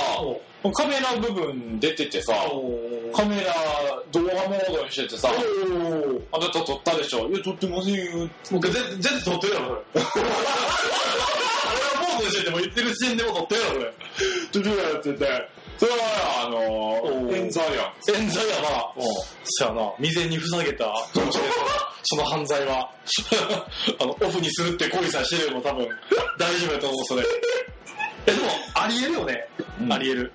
[0.73, 2.33] カメラ部分出ててさ、
[3.15, 3.53] カメラ
[4.11, 7.29] 動画モードにしててさ、あなた撮ったでしょ？
[7.29, 8.29] いや、撮ってませんよ。
[8.51, 10.01] 僕全全然撮ってるやろ、これ。
[12.19, 13.93] 俺はモードにしてても言ってる時点でも撮ってやろ、これ。
[14.51, 15.97] 撮るやってて、それは
[16.45, 18.19] あのー冤罪やん。
[18.21, 18.91] 冤罪やな。
[18.97, 19.03] うん
[19.45, 19.93] そやな。
[19.97, 20.93] 未然に塞げた。
[22.03, 22.91] その犯罪は。
[23.99, 25.87] あの、オフにするって行為さえしてれば多分
[26.37, 27.23] 大丈夫やと思う、それ。
[28.27, 29.47] え、でも、ありえるよね。
[29.79, 30.31] うんありえる。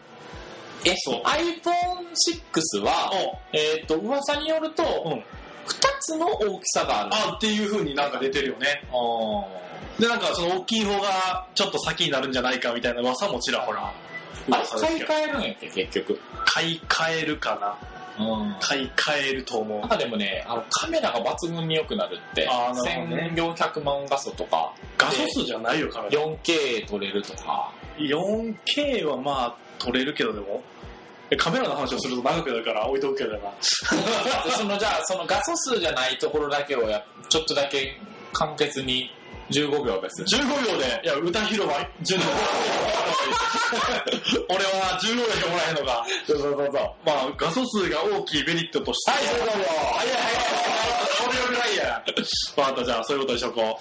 [0.86, 3.12] え、そう iPhone6 は、
[3.52, 5.12] えっ、と、噂によると、うん。
[5.12, 5.24] 2
[6.00, 7.10] つの大きさがある。
[7.32, 8.82] あ、っていう風になんか出てるよね。
[8.90, 13.92] ああで、なんかその大きい方がちょっと先になるんじゃないかみたいな噂もちらほら。
[14.50, 16.20] あれ、買い替えるんやっけ、結局。
[16.44, 17.56] 買い替えるか
[18.18, 18.24] な？
[18.26, 18.56] うん。
[18.60, 19.88] 買い替えると思うなん。
[19.88, 26.20] かでもね、あのカメラが抜群に良くなるって、あーなるほどね1400万画素とか、画素数じゃないよ、カメラ。
[26.22, 30.62] 4K 撮れるとか、4K はまあ、撮れるけどでも。
[31.30, 33.38] えカメラの話をすると長くなるから置いとくけどな。
[33.38, 33.50] で
[34.52, 37.98] そのじゃあ、その画素数じゃないところだけをやちょっとだけ
[38.32, 39.10] 簡潔に
[39.50, 40.22] 15秒です。
[40.22, 42.28] 15秒で、いや、歌広場、順番。
[44.48, 46.06] 俺は15秒しかもらえんのか。
[46.26, 46.68] そうそうそうそう。
[47.04, 49.10] まあ、画素数が大きいメリットとして。
[49.10, 49.44] はい、どうぞ。
[49.44, 49.68] 早い早
[50.06, 50.18] い早い。
[51.28, 52.02] 俺よくないや。
[52.56, 53.78] わかった、じゃあ、そういうことにしとこ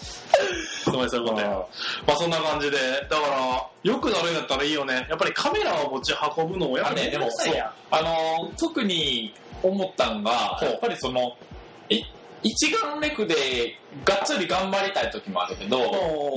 [0.88, 0.92] う。
[0.92, 1.48] ごめん、そういうことで。
[1.48, 1.66] ま
[2.08, 2.78] あ、そんな感じで。
[3.10, 5.06] だから、良くなるんだったらいいよね。
[5.10, 7.56] やっぱりカメラを持ち運ぶのもやっぱね、でもそう、
[7.92, 11.36] あのー特に思ったんが、やっぱりその、
[11.90, 12.04] い
[12.44, 13.36] 一眼レフで
[14.06, 15.80] がっつり頑張りたい時もあるけど、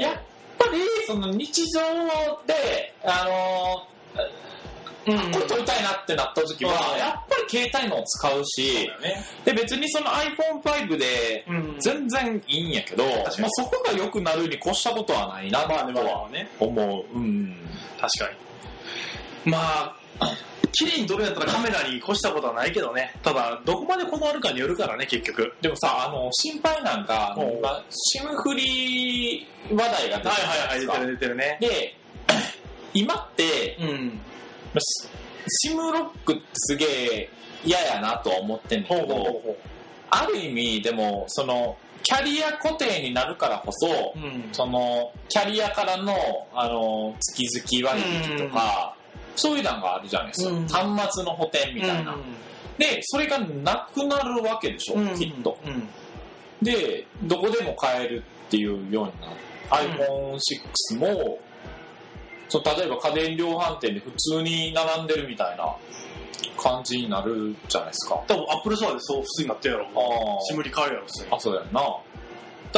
[0.00, 0.16] やっ
[0.58, 1.80] ぱりその日常
[2.46, 3.86] で、あの
[5.08, 9.24] うんーこれ撮りたいなってなった時は、うんやっぱり携帯のを使うし、ね。
[9.44, 16.48] で別にその iPhone5 でうん全然いいんやけど、まあそこが良くなるに越したことはないなとはあね。
[16.58, 17.16] 思う。
[17.16, 17.56] うん。
[18.00, 18.46] 確かに。
[19.46, 19.95] まあ、
[20.72, 23.14] 綺麗に撮るんやったらカメラに越したことはないけどね。
[23.22, 25.54] ただ、どこまでこだわるかによるからね、結局。
[25.62, 27.36] でもさ、あの、心配なんか、
[27.90, 30.92] シムフリ話題が出てるじゃないですか。
[30.94, 31.58] 出てる出てるね。
[31.60, 31.96] で、
[32.92, 34.20] 今って、うん。
[34.78, 35.08] シ
[35.68, 37.30] シムロックってすげえ
[37.64, 39.56] 嫌やなとは思ってんだけど、ほ
[40.10, 44.18] ある意味、でも、その、キャリア固定になるからこそ、う。
[44.18, 44.48] うん。
[44.52, 46.14] その、キャリアからの、
[46.54, 48.95] あの、月々割引とか、
[49.36, 50.50] そういうのがあるじゃないですか。
[50.50, 52.16] うん端末の補填みたいな。
[52.78, 55.58] で、それがなくなるわけでしょ、うんきっと。
[55.64, 55.88] うん。
[56.62, 59.36] で、どこでも買えるっていうようになる。
[59.70, 61.38] iPhone6 も、
[62.48, 65.74] そう例えば家電量販店で普通に並んでるみたいな
[66.56, 68.22] 感じになるじゃないですか。
[68.28, 69.86] 多分、アップルストアでそう普通になってるやろ。
[70.38, 71.06] あ SIM フリー買えるやろ。
[71.36, 71.80] あ、そうだよな。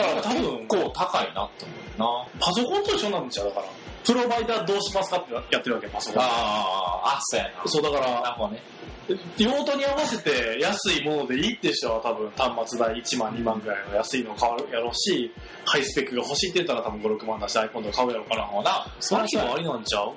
[0.03, 2.27] だから多分、結構高いなって思うな。
[2.41, 3.67] パソコンと一緒なんですよ、だから。
[4.05, 6.23] プロバイダーどうしますかってやってるわけ、パソコン。
[6.23, 7.51] ああ、あ、そうやな。
[7.67, 8.63] そう、だから、なるほどね。
[9.39, 15.33] 用途に合わせて安いものでいいって人は多分端末代1万2万ぐらいの安いの買うやろうし、
[15.65, 18.45] ハイスペックが欲しいって言ったら多分5、6万出して iPhone とか買うやろうから。
[18.45, 18.87] ほな。
[19.01, 20.13] その日もありなんちゃう？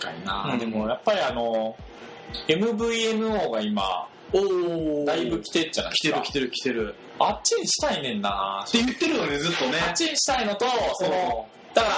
[0.00, 1.76] 確かにな、うんでもやっぱりあの、
[2.48, 5.92] MVNO が今、おだいぶ来てるじゃない。
[5.94, 6.94] 来てる来てる来てる。
[7.18, 9.78] あっちにしたいねんなって言ってるよね、ずっとね。
[9.86, 11.94] あっちにしたいのと、その、だから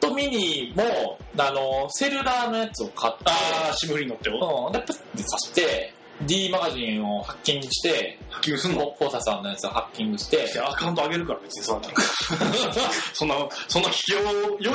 [0.00, 4.66] iPad mini も、あの、セルラーのやつを買って、あー、シムフリー乗ってよ。
[4.68, 5.94] うん、で、プッてさして、
[6.26, 8.86] D マガジンをハッキングして、ハッキングすんの？
[8.98, 11.88] ポータさんのやつをハッキングしてアカウント上げるから別にそんな。
[13.12, 13.34] そんな、
[13.68, 14.18] そんな聞きを
[14.58, 14.72] 400円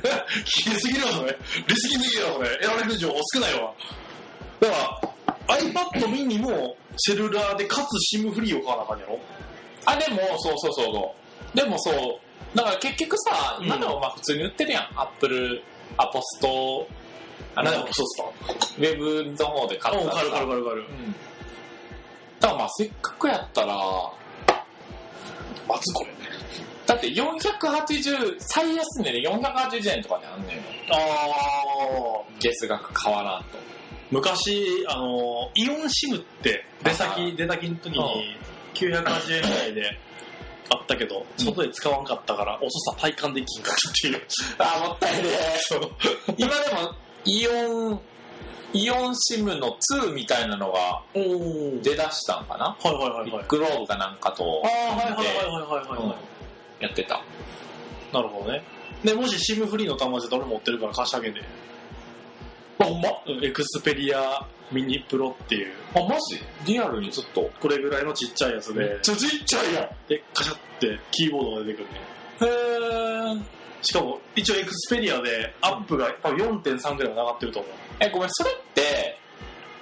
[0.00, 0.10] で、
[0.42, 1.38] 聞きすぎるわ、それ。
[1.68, 2.48] 利息すぎるわ、それ。
[2.58, 3.72] 得られる情報少ないわ。
[4.60, 5.00] だから、
[5.52, 9.18] iPad mini もセルラーでかつ SIM フリーを買わなあかんやろ？
[9.84, 11.14] あ、でも、そうそうそうそ
[11.54, 11.56] う。
[11.56, 14.82] でもそう、だから結局さ、うん今のまあ普通に売ってるやん。
[14.96, 15.62] アップル、
[15.96, 16.86] アポスト、
[17.54, 18.32] あの、何がそうっ
[18.66, 20.80] すウェブの方で買かったらさうん、かるかるかるかる。
[20.80, 21.12] うん。
[22.40, 23.76] だからまあせっかくやったら、
[25.68, 26.12] まずこれ。
[26.86, 30.62] だって480、最安値で480円とかであんねんよ。
[30.90, 32.40] あー。
[32.40, 33.58] 月額変わらんと。
[34.12, 38.36] 昔、あの、イオンシムって出先、出先の時に
[38.74, 39.98] 980円ぐらいで
[40.68, 44.22] あったけど、外で使わんかったから、遅さ体感できんかっていう。
[44.58, 45.30] あ、もったいね
[46.36, 46.94] 今でも、
[47.24, 48.00] イオン、
[48.74, 51.02] イオン SIM の2みたいなのが。
[51.14, 52.76] 出だしたんかな？
[52.82, 53.30] はいはいはいはい。
[53.30, 56.16] ビッグローブかなんかとああ、はいはいはいはいは
[56.80, 57.22] い、やってた。
[58.12, 58.62] なるほどね。
[59.02, 61.42] で、もし SIM フリーの端末で俺持ってるから貸してあげて。
[62.84, 66.42] ほんまうん Xperia mini pro っていう、あ、マジ？
[66.64, 67.50] リアルにずっと。
[67.60, 69.88] これぐらいのちっちゃいやつで、ちゃちっちゃいやん。
[70.08, 72.00] で、カシャってキーボードが出てくるね。
[72.40, 73.42] へー。
[73.82, 77.72] しかも、一応エクスペリアでアップが多分4.3ぐらい上がってると思う。
[78.00, 79.18] え、ごめん、それって、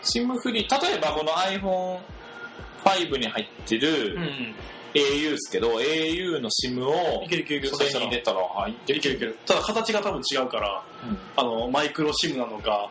[0.03, 4.55] シムフリー、例えばこの iPhone5 に入ってるん。
[4.95, 7.77] Au ですけど、au の SIM をいけるいけるいける。
[7.77, 9.39] それに入れたら入っていけるいける。
[9.47, 12.91] ただ形が多分違うから、うんあの、マイクロ SIM なのか、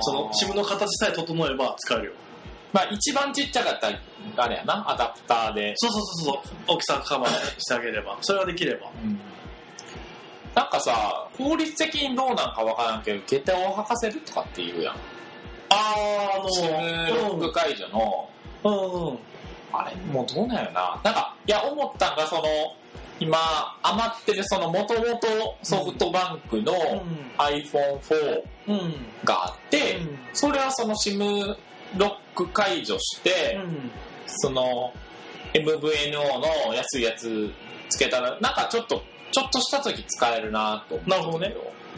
[0.00, 2.12] その SIM の形さえ整えば使えるよ。
[2.72, 3.98] まあ一番ちっちゃかったら、
[4.36, 5.72] あれやな、アダプターで。
[5.76, 6.74] そうそうそうそう。
[6.74, 8.18] 大きさカバーしてあげれば。
[8.20, 8.90] それができれば。
[10.54, 14.94] なんかさ、法律的にどうなんかわからんけど、下駄を履かせるとかって言うやん。
[15.68, 16.74] あー、あの、シムロ
[17.36, 18.28] ック解除の、
[18.64, 19.18] うんうん。
[19.72, 21.00] あれ、もうどうなんやな。
[21.02, 22.42] なんか、いや、思ったんが、その、
[23.18, 23.38] 今、
[23.82, 26.72] 余ってる、その、もともとソフトバンクの
[27.38, 28.74] iPhone4 うん。
[28.74, 28.94] うん。
[29.24, 29.98] があって、
[30.32, 31.56] それはその SIM
[31.96, 33.90] ロック解除して、うん。
[34.26, 34.92] その
[35.54, 36.12] MVNO
[36.68, 37.50] の安いやつ
[37.88, 39.02] つけたら、なんかちょっと、
[39.32, 41.54] ちょっとした時使えるなと思なるほどね。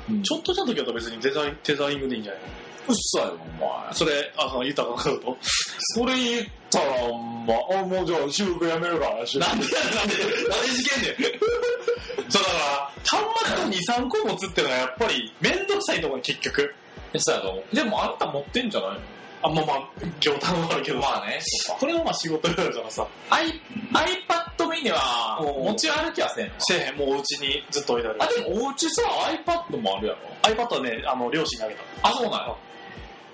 [0.08, 2.48] うん、ちょっとした時だと別にデザイン、テザイングでいいんじゃないの？
[2.88, 3.92] うっさよ、お前。
[3.94, 5.36] それ、あの、豊かなこと？
[5.94, 10.14] それ言ったら、ほんま、あ、もうじゃあ収録やめるから、収録なんでなんで、なんで
[10.72, 11.38] 事件で。
[12.28, 16.74] そうだから、端末を2、3個持つってのはやっぱりめんどくさいと思う、結局。
[17.14, 17.74] えそうやと思う？
[17.76, 18.90] でもあんた持ってんじゃない？
[18.90, 19.00] の
[19.40, 19.78] あ、まあまあ、
[20.20, 21.08] 業態もあるけどさ。
[21.10, 21.40] まあね。
[21.78, 23.60] これはまあ仕事だからさ、I、
[23.92, 26.52] iPad mini は持ち歩きはせんの？
[26.58, 28.22] せえへん、もうお家にずっと置いてある。
[28.22, 29.02] あ、でもおうちさ、
[29.46, 32.08] iPad もあるやろ iPad はね、あの、両親にあげた。
[32.08, 32.54] あ、そうなんや。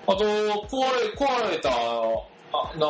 [0.07, 1.73] あと、壊れ、壊れた、あ、
[2.77, 2.87] な、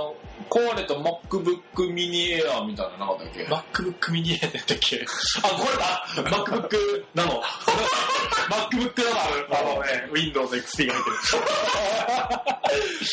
[0.49, 1.59] 壊れた MacBook
[1.93, 5.05] mini Air みたいなのなかったっけ？MacBook mini やったっけ？
[5.43, 7.41] あ、これだ !MacBook なの
[8.49, 11.15] ?MacBook なのあのね、Windows XP が入ってる。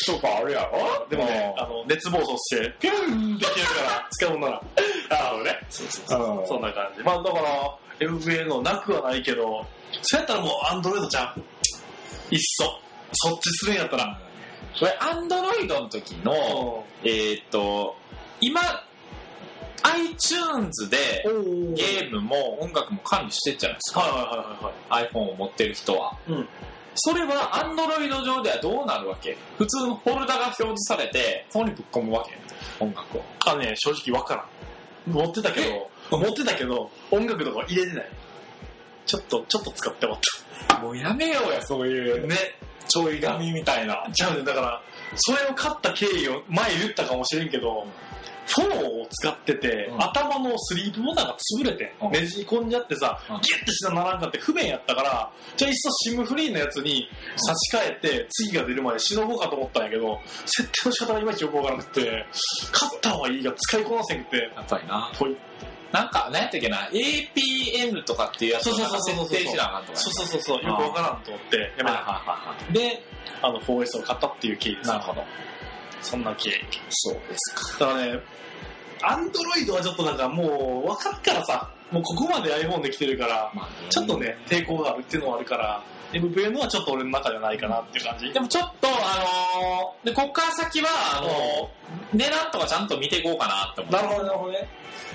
[0.05, 1.07] とかあるやろ？
[1.09, 2.91] でもね、あの、熱暴走して、ピュ
[3.33, 4.61] ンって消えるから、使うもんなら。
[5.11, 5.59] あのね。
[5.69, 6.47] そうそうそう。
[6.47, 7.03] そんな感じ。
[7.03, 9.65] まあだから、MVA のなくはないけど、
[10.01, 11.43] そうやったらもう Android じゃん。
[12.31, 12.79] いっそ。
[13.13, 14.19] そっちするんやったら。
[14.79, 17.95] これ、Android の時の、えーっと、
[18.41, 18.61] 今、
[19.83, 23.99] iTunes でおゲームも音楽も管理してるじゃないですか。
[23.99, 25.09] はいはいはいはい。
[25.09, 26.17] iPhone を持ってる人は。
[26.27, 26.47] うん。
[26.95, 29.35] それは Android 上ではどうなるわけ？
[29.57, 32.37] 普通のフォルダが表示されて、そこにぶっ込むわけ？
[32.79, 33.23] 音楽を。
[33.45, 35.13] あのね、正直わからん。
[35.13, 38.09] 持ってたけど、持ってたけど、音楽とか入れてない。
[39.05, 40.13] ちょっと、ちょっと使っても
[40.69, 42.27] らっもうやめようや、そういうた。
[42.27, 42.35] ね。
[42.87, 44.07] ちょい紙みたいな。
[44.11, 44.81] じゃだから、
[45.15, 47.85] それを買った経緯を前言ったかもしれんけど、
[48.45, 62.25] フォーを使ってて、うん頭のスリープボタンが潰れて、うんねじ込んじゃってさ、うんギュッてしなならんかって不便やったから、じゃあいっそシムフリーのやつに差し替えて、次が出るまでしのごうかと思ったんやけど、設定の仕方がいまいちよくわからなくて、
[62.71, 65.11] 買った方がいいが使いこなせんくて、やっぱりな。
[65.17, 65.37] ぽい。
[65.93, 69.97] なんか、何やったっけな、APN とかっていうやつを設定しなあかんとか。
[69.99, 71.91] そうそうそうそう、よくわからんと思って、やめた。
[71.91, 72.73] はいはいはいはい。
[72.73, 73.03] で、
[73.43, 74.87] あの、4S を買ったっていう経緯です。
[74.89, 75.23] なるほど。
[76.01, 76.53] そんな経緯。
[76.89, 77.85] そうですか。
[77.85, 78.19] だからね、
[79.03, 88.31] アンドロイドはちょっとなんかもう分かるからさ、もうここまで iPhone できてるから、まあねちょっとね、抵抗があるっていうのはあるから、MVN はちょっと俺の中ではないかなっていう感じ。
[88.31, 90.87] でもちょっと、あのーで、こっから先は、
[91.19, 94.07] あのー値段とかちゃんと見ていこうかなって思って。
[94.07, 94.67] ほど、なるほどね。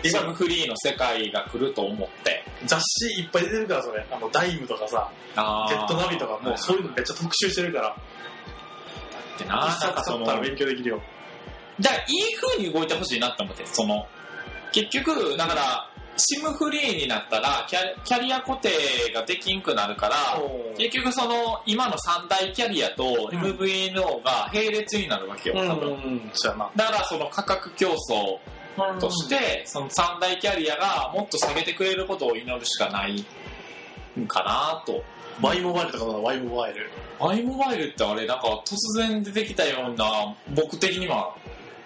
[0.04, 2.44] サブフリーの世界が来ると思って。
[2.66, 4.06] 雑誌いっぱい出てるから、それ。
[4.10, 7.88] あの、ダイムとかさ、あジェットナビとかもうそういうのめっちゃ特集してるから。
[7.90, 9.56] ってな。
[9.56, 11.02] なんかその、ったら勉強できるよ。
[11.80, 14.06] だからいい風に動いてほしいなって思って、その、
[14.72, 18.70] 結局、だから、シムフリーになったらキャ、キャリア固定
[19.14, 20.16] ができんくなるから、
[20.76, 25.90] 結局その、今の三大キャリアと MVNO が並列になるわけよ、多分。
[25.90, 26.70] うん、そうやな。
[26.74, 28.38] だからその価格競争
[29.00, 33.24] として、その三大キャリアがもっと下げてくれることを祈るしかない
[34.18, 35.02] んかなと。
[35.40, 36.90] ワイモバイルとかだな、ワイモバイル。
[37.20, 41.32] アイモバイルってあれなんか突然出てきたような僕的には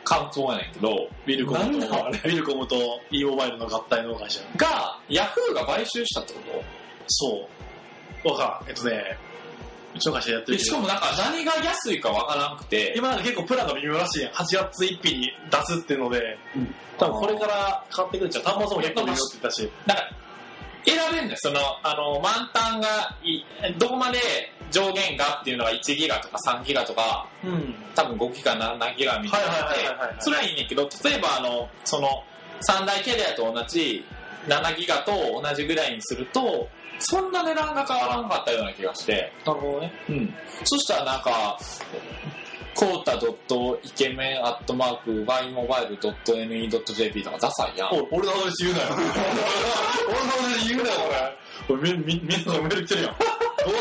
[0.05, 2.19] 感想やねんけど、ウィルコムと、なんだあれ？
[2.19, 2.77] ウィルコムと
[3.11, 4.41] e モバイルの合体の会社。
[4.57, 6.65] が、ヤフーが買収したってこと？
[7.09, 7.49] そ
[8.25, 8.29] う。
[8.29, 8.71] わからん。
[8.71, 9.19] えっとね、
[10.33, 14.33] やってるしかもなんか何が安いかわからんくて、今なんか結構プランが微妙らしいやん。
[14.33, 16.39] 8月1日に出すっていうので、
[16.99, 18.45] 多分これから変わってくるんちゃう。
[18.45, 19.71] 端末も結構微妙って言ったし。
[19.87, 20.03] なんか
[20.85, 21.39] 選べるんだよ。
[21.41, 23.45] その、あの、満タンがい、
[23.79, 24.19] どこまで
[24.71, 27.75] 上限がっていうのが1ギガとか3ギガとか、うん。
[27.95, 32.25] 多分5ギガ、7ギガみたいなので、それはいいねんけど、例えばあの、その、
[32.61, 34.05] 三大キャリアと同じ
[34.49, 39.93] 7ギガと同じぐらいにすると、そんな値段が変わらんかったような気がして、なるほどね。
[40.09, 40.35] うん。
[40.65, 41.59] そしたらなんか、
[42.75, 43.19] コータイ
[43.91, 47.89] ケメンアットマークバイモバイル .ne.jp とかダサいやん。
[48.11, 48.89] 俺の話言うなよ。
[48.97, 50.97] 俺の話言うなよ、
[51.69, 51.77] これ。
[51.77, 53.17] これみ、み、みんなのメール来てるやん。
[53.19, 53.25] ど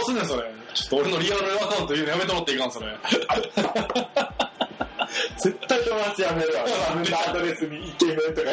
[0.02, 0.44] うすんねん、それ。
[0.74, 2.88] ちょっと俺のリアルアカウント言うのやめてもらっていいかん、それ。
[5.38, 6.64] 絶対友達やめるわ。
[6.64, 8.52] 自分のアドレスにイケメンとか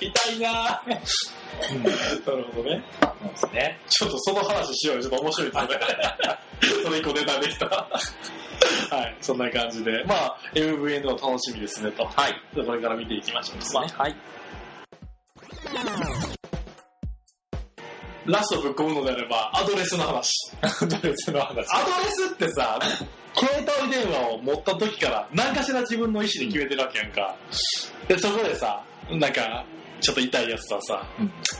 [0.00, 0.88] 痛いなぁ。
[0.88, 2.84] なるほどね。
[3.00, 3.80] そうですね。
[3.88, 5.02] ちょっとその話しようよ。
[5.02, 5.68] ちょっと面白いですね。
[6.84, 7.66] それ一個ネタできた。
[7.66, 10.04] はい、そんな感じで。
[10.04, 12.04] まあ、MVN の楽しみですね、と。
[12.04, 12.40] はい。
[12.54, 13.74] これから見ていきましょう。
[13.74, 14.16] まあ、はい。
[18.26, 20.32] ラストぶっ込むのであれば、アドレスの話。
[20.62, 21.66] アドレスの話。
[21.74, 22.78] アドレスってさ、
[23.36, 27.36] 携帯電話を持った時から何かしら自分の意思で決めてるわけやんか。
[28.08, 29.64] で、そこでさ、なんか、
[30.00, 31.02] ちょっと痛いやつはさ、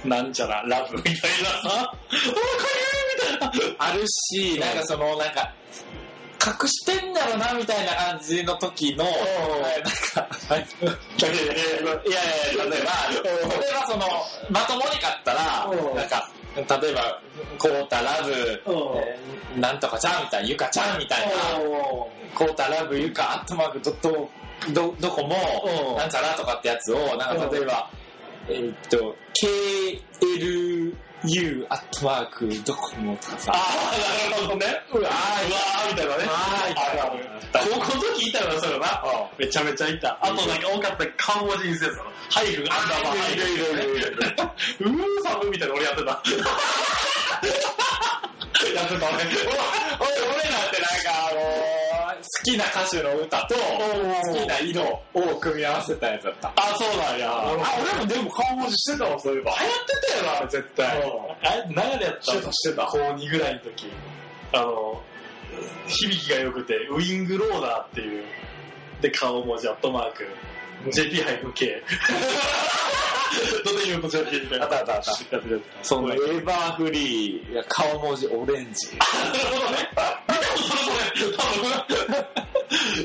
[0.05, 3.77] なんちゃらラブみたいなさ、おかゆみたいな。
[3.79, 5.53] あるし、なんかその、なんか、
[6.45, 14.07] 隠してんだろうな、みたいな感じの時の、なんか、はいいやいやいや、例えば、例えばその、
[14.51, 17.21] まともに買ったらうん、なんか、例えば、
[17.59, 18.63] コータラブ、
[19.59, 21.33] なんとかちゃんみたいな、ゆかちゃんみたいな、
[22.35, 24.31] コータラブゆかアットマークドット、
[24.73, 27.91] ど、どこうんも、なんちゃらとかってやつを、なんか例えば、
[28.49, 29.17] えーっと、
[31.25, 34.67] KLU アットマークドコモとかさ、ああ、なるほどね。
[34.93, 36.25] うわー、うわーみたいなね。
[36.29, 39.03] あーあるある高校の時いたよな、それな。
[39.39, 40.19] めちゃめちゃいた。
[40.21, 41.93] あとなんか多かった漢文字にせず
[42.31, 43.45] ハイフン、アンダーバー、ハイフ
[44.91, 44.95] ン。
[44.95, 46.11] うーサブみたいなの俺やってた。
[48.75, 49.13] やってたね。
[50.01, 51.84] 俺、俺なんてなんかあのー、好
[52.45, 56.53] きな歌手の歌と、好きな色を組み合わせたやつだった。
[56.57, 57.31] あ、そうなんや。
[57.31, 59.53] あ、俺もでも顔文字してたわ、そういえば。
[59.53, 60.87] 流行ってたよな、絶対。
[60.87, 63.87] あれ、何でやったしてたしてた高2ぐらいの時。
[64.53, 65.03] あの、
[65.87, 68.25] 響きが良くて、ウィングローダーっていう、
[69.01, 70.27] で、顔文字、アットマーク、
[70.91, 71.83] JP-K。
[73.65, 74.65] ドテユーと JP みたいな。
[74.65, 75.11] あったあったあった
[75.83, 76.15] そんな。
[76.15, 78.89] エバーフリー、顔文字オレンジ。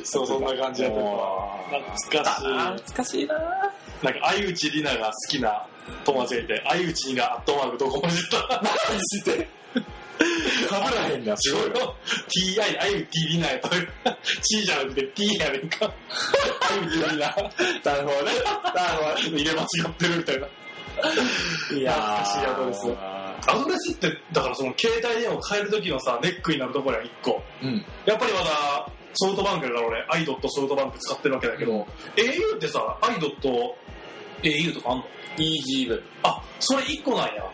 [0.04, 1.00] そう、そんな感じやった。
[1.00, 2.48] 懐かしい。
[2.48, 3.36] 懐かしいな
[4.04, 5.66] なんか、相内里奈が好きな
[6.06, 8.62] 友達がいて、相内里奈アットマークどこも知った？
[8.64, 9.48] マジで？
[10.68, 11.64] かぶらへんな、すごい。
[11.70, 13.70] TI、相内里奈やと。
[14.42, 15.92] C じゃなくて T やねんか。
[16.62, 17.20] 相内里奈。
[17.20, 18.32] なるほどね。
[18.76, 19.38] なるほど。
[19.38, 20.48] 入れ間違ってるみたいな。
[21.78, 22.80] いや懐かしいアドレス
[23.48, 27.42] アドレスって、だからその携帯電話を変える時のさ、ネックになるところや一個。
[27.64, 27.86] うん。
[28.06, 31.86] やっぱりまだ、ソフトバンクだから俺、アイドットソフトバンク使ってるわけだけど、うん au
[32.58, 33.78] ってさ、アイドット、
[34.44, 35.06] au とかあんの？
[35.38, 36.04] イージーブ。
[36.24, 37.50] あ、それ1個なんや。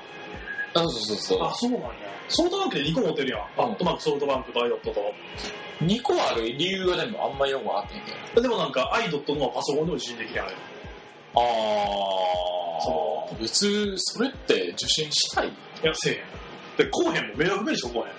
[0.75, 1.89] あ、そうそうそうあ、そうなんや。
[2.27, 3.41] ソフトバンクで2個持ってるやん。
[3.57, 5.13] アットマークソフトバンクとアイドットと。
[5.81, 8.41] 2個ある理由がでもあんまよくわかってんけど。
[8.41, 10.45] でもなんか、アイドットの方がパソコンでも受信できるやん。
[10.47, 10.55] あれ
[11.35, 11.39] あ
[12.81, 13.41] そー。
[13.41, 15.47] 別、それって受信したい？
[15.47, 15.51] い
[15.83, 16.19] や、せえへん。
[16.77, 17.37] で、こうへんもん。
[17.37, 18.15] 迷惑メールしかこうへん。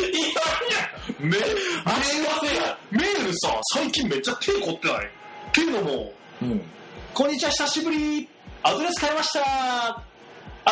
[0.00, 0.36] いやいや、
[1.20, 5.06] メール、メールさ、最近めっちゃ手凝ってない？
[5.06, 5.10] っ
[5.52, 6.62] ていうのも、うん。
[7.14, 8.28] こんにちは、久しぶり。
[8.62, 10.07] アドレス変えました。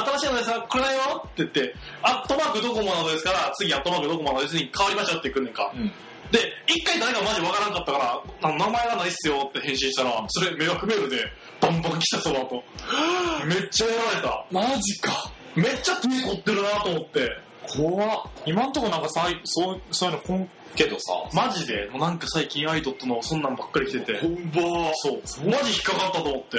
[0.04, 1.22] 新しいアドレスはこれだよ？
[1.26, 5.72] って言って、アットマークドコモなのですから、次アットマークドコモなのですに変わりましたってくんねんか。
[5.74, 5.92] うん。
[6.32, 11.24] で、一回誰かマジわからんかったから、あ名前がないっすよって返信したら、それ迷惑メールで
[11.60, 12.64] バンバン来たその後。
[13.46, 14.44] めっちゃやられた。
[14.50, 15.30] マジか。
[15.54, 17.38] めっちゃ手凝ってるなと思って。
[17.68, 21.88] 怖っ今んとこなんかさいそうそういうのこんけどさマジで？
[21.90, 24.28] もうなんか最近アイドットのそんなんばっかり来てて。
[24.28, 24.60] んば
[24.94, 25.50] そう。
[25.50, 26.58] マジ引っかかったと思って。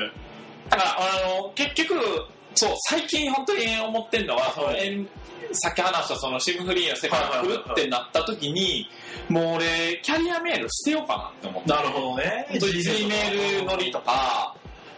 [0.70, 1.96] だからあの結局
[2.58, 4.68] そう最近本当に思ってんのは、その
[5.52, 8.90] さっき話したそのシムフリーの世界が来るってなった時に、
[9.30, 12.48] もう俺キャリアメール捨てようかなって思ってなるほどね。
[12.50, 14.56] 本当に G メール乗りとか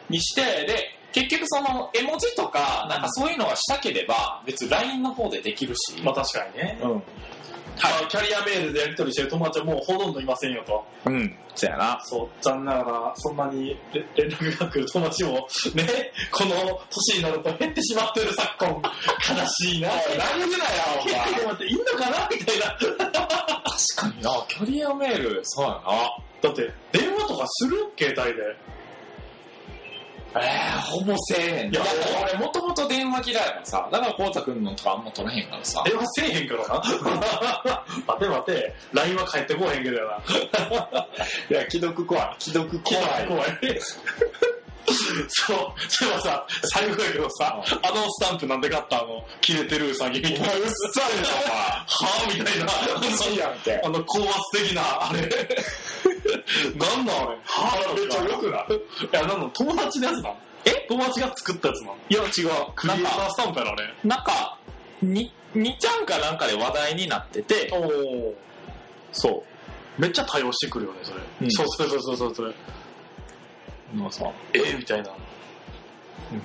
[0.10, 6.80] にしてで結局その絵文字とかなんかそういうのがしたければ別に LINE の方でできるし、まあ確かにね。
[6.82, 7.04] うん
[7.78, 8.08] はい。
[8.08, 10.86] キャリアメールでやり取りしてる友達はもうほとんどいませんよと。
[11.06, 15.32] うんそうやなそう、残念ながら、そんなにれ連絡が来る友達も、
[15.76, 18.82] ね、 この年になると減ってしまってる昨今、
[19.38, 19.90] 悲しいな。
[19.90, 22.66] なんでだよお前結構待っていいのかなみたいな。
[22.66, 22.88] 確
[23.98, 25.82] かになキャリアメールそうやな
[26.42, 28.79] だって、電話とかする携帯で。
[30.36, 31.74] えー、ほぼせえへん。
[31.74, 31.82] いや、
[32.24, 35.84] 俺もともと電話嫌いやからさ、だからこうたくんのとかあんま取らへんからさ。
[35.86, 36.76] 電話せえへんからな。
[38.08, 40.18] 待て待て、LINE は返ってこうへんけどやな。
[41.50, 42.36] いや、既読怖い。
[42.40, 43.28] 既読怖い。
[43.28, 43.50] 怖い。
[45.28, 45.58] そう、
[45.88, 50.46] そういえばさ、最後やけどさ、あのスタンプなんで買ったあの、切れてるウサギみたいな。
[50.46, 50.62] うっ
[50.94, 52.40] さいな、はぁ？
[52.40, 52.66] みたいな。
[52.96, 53.12] お前。
[53.12, 53.82] 好きやんけ。
[53.84, 55.22] あの高圧的な、あれ。
[56.76, 57.38] なんなんあれ？
[57.46, 58.74] はめっちゃ良くない？
[58.74, 58.80] い
[59.12, 60.34] や、なんの友達のやつなん
[60.66, 60.86] え？
[60.90, 62.30] 友達が作ったやつなんいや、違う。
[62.76, 63.94] クリエイタースタンプやろ、あれ。
[64.04, 64.58] なんか、
[65.02, 68.36] に、にちゃんかなんかで話題になってて、おお。
[69.12, 69.44] そ
[69.98, 71.20] めっちゃ対応してくるよね、それ。
[71.42, 72.54] うんそうそうそうそうそうそれ。
[73.94, 73.98] う。
[73.98, 75.12] なんかさ、えみたいな。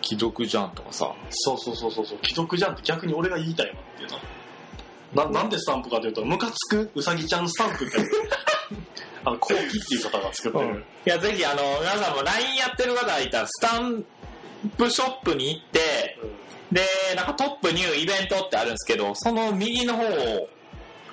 [0.02, 1.12] 既読じゃんとかさ。
[1.30, 2.18] そうそうそうそうそう。
[2.22, 5.24] 既読じゃんって逆に俺が言いたいなっていうな。
[5.24, 7.98] な、なんでスタンプかというと、ムカつくうさぎちゃんスタンプって。
[9.24, 10.84] あの、コウキっていう方が作ってる。
[11.06, 14.04] いや、ぜひ、あの、皆さんも LINE やってる方がいたら、スタン
[14.76, 16.18] プショップに行って、
[16.72, 16.82] で、
[17.14, 20.48] なんかトップニューイベントってあるんですけど、その右の方を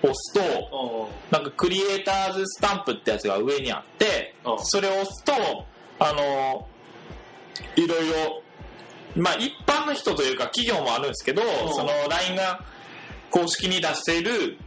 [0.01, 1.31] 押すと、うん。
[1.31, 5.33] なんかクリエイターズスタンプってやつが上にあってうん、それを押すと、
[6.01, 6.67] あの、
[7.75, 8.41] いろいろ、
[9.15, 11.43] まあ一般の人というか企業もあるんですけど、
[11.73, 12.63] その LINE が
[13.29, 14.57] 公式に出している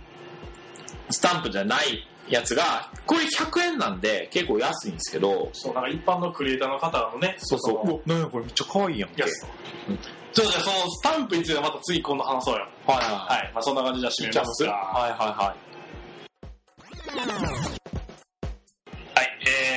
[1.10, 7.74] スタンプじゃないやつが、これ100円なんで結構安いんですけど、そう、なんか一般のクリエイターの方のね、そうそう。
[7.86, 9.22] のうわ、なんやこれめっちゃ可愛いやんけ。
[9.22, 9.40] やつ。
[10.32, 12.60] じゃあ、じゃあそのスタンプについてはまた次今度話そうよ。
[12.86, 13.50] はいははい。
[13.52, 14.70] まあそんな感じでじゃあ締めますか。
[14.70, 15.54] はいはいは
[17.80, 17.83] い。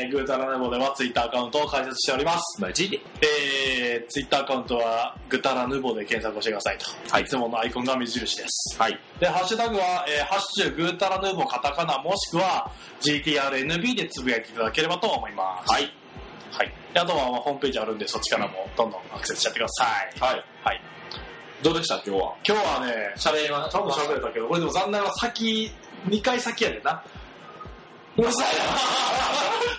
[0.05, 2.61] ー、グータラネボではツイッターアカウントを開設しております。
[2.61, 6.85] マジでえー、ツイッターアカウントはグタラヌボで検索をしてくださいと。
[7.11, 8.77] はいいつものアイコンが目印です。
[8.79, 8.99] はい。
[9.19, 12.71] で、ハッシュタグは、えー、ハッシュグータラヌボカタカナもしくは
[13.01, 15.71] GTRNB でつぶやいていただければと思います。
[15.73, 15.91] はい。
[16.51, 16.73] はい。
[16.93, 20.19] であとはまあホームページあるんでそっちからもどんどんアクセスしちゃってください。
[20.19, 20.43] はい。
[20.63, 20.81] はい。
[21.63, 21.95] どうでした？
[21.95, 22.35] 今日は。
[22.47, 25.71] 今日はね、喋りま多分喋れたけど、これでも残念ながら先、
[26.07, 27.03] 2回先やでな。
[28.17, 28.63] うるさいな。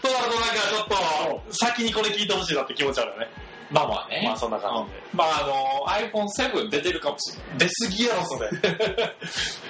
[0.01, 3.27] となるとなんかちょっと、先にこれ聞いてほしいなって気持ちあるよね。
[3.71, 4.23] まあまあね。
[4.25, 5.03] まあそんな感じで。
[5.13, 7.59] まああの、iPhone7 出てるかもしれない。
[7.59, 8.49] 出すぎやろ、それ。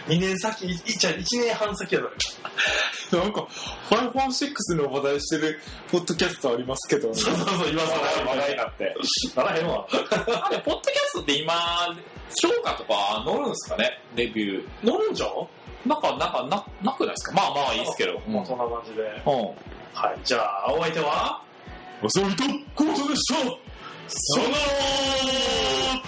[0.15, 2.13] 2年先、いじゃ1年半先やだね。
[3.11, 3.47] なんか、
[3.91, 5.61] iPhone6 の話題してる
[5.91, 8.95] ポッドキャストありますけど、そうそうそう、今更話題になって。
[9.35, 9.87] ならへんわ。
[9.91, 11.55] あれ、ポッドキャストって今、
[12.41, 14.01] 評価とか乗るんですかね？
[14.15, 14.69] レビュー。
[14.85, 15.31] 乗るんじゃん
[15.87, 17.35] なんか、なんか、な、なくないですか？
[17.35, 18.21] まあまあいいですけど。
[18.29, 19.03] まあそんな感じで。
[19.03, 19.33] うん。
[19.95, 21.41] はい、じゃあ、お相手は？
[22.03, 22.45] おそういと
[22.77, 23.43] コートでしたさ
[24.41, 26.03] よなら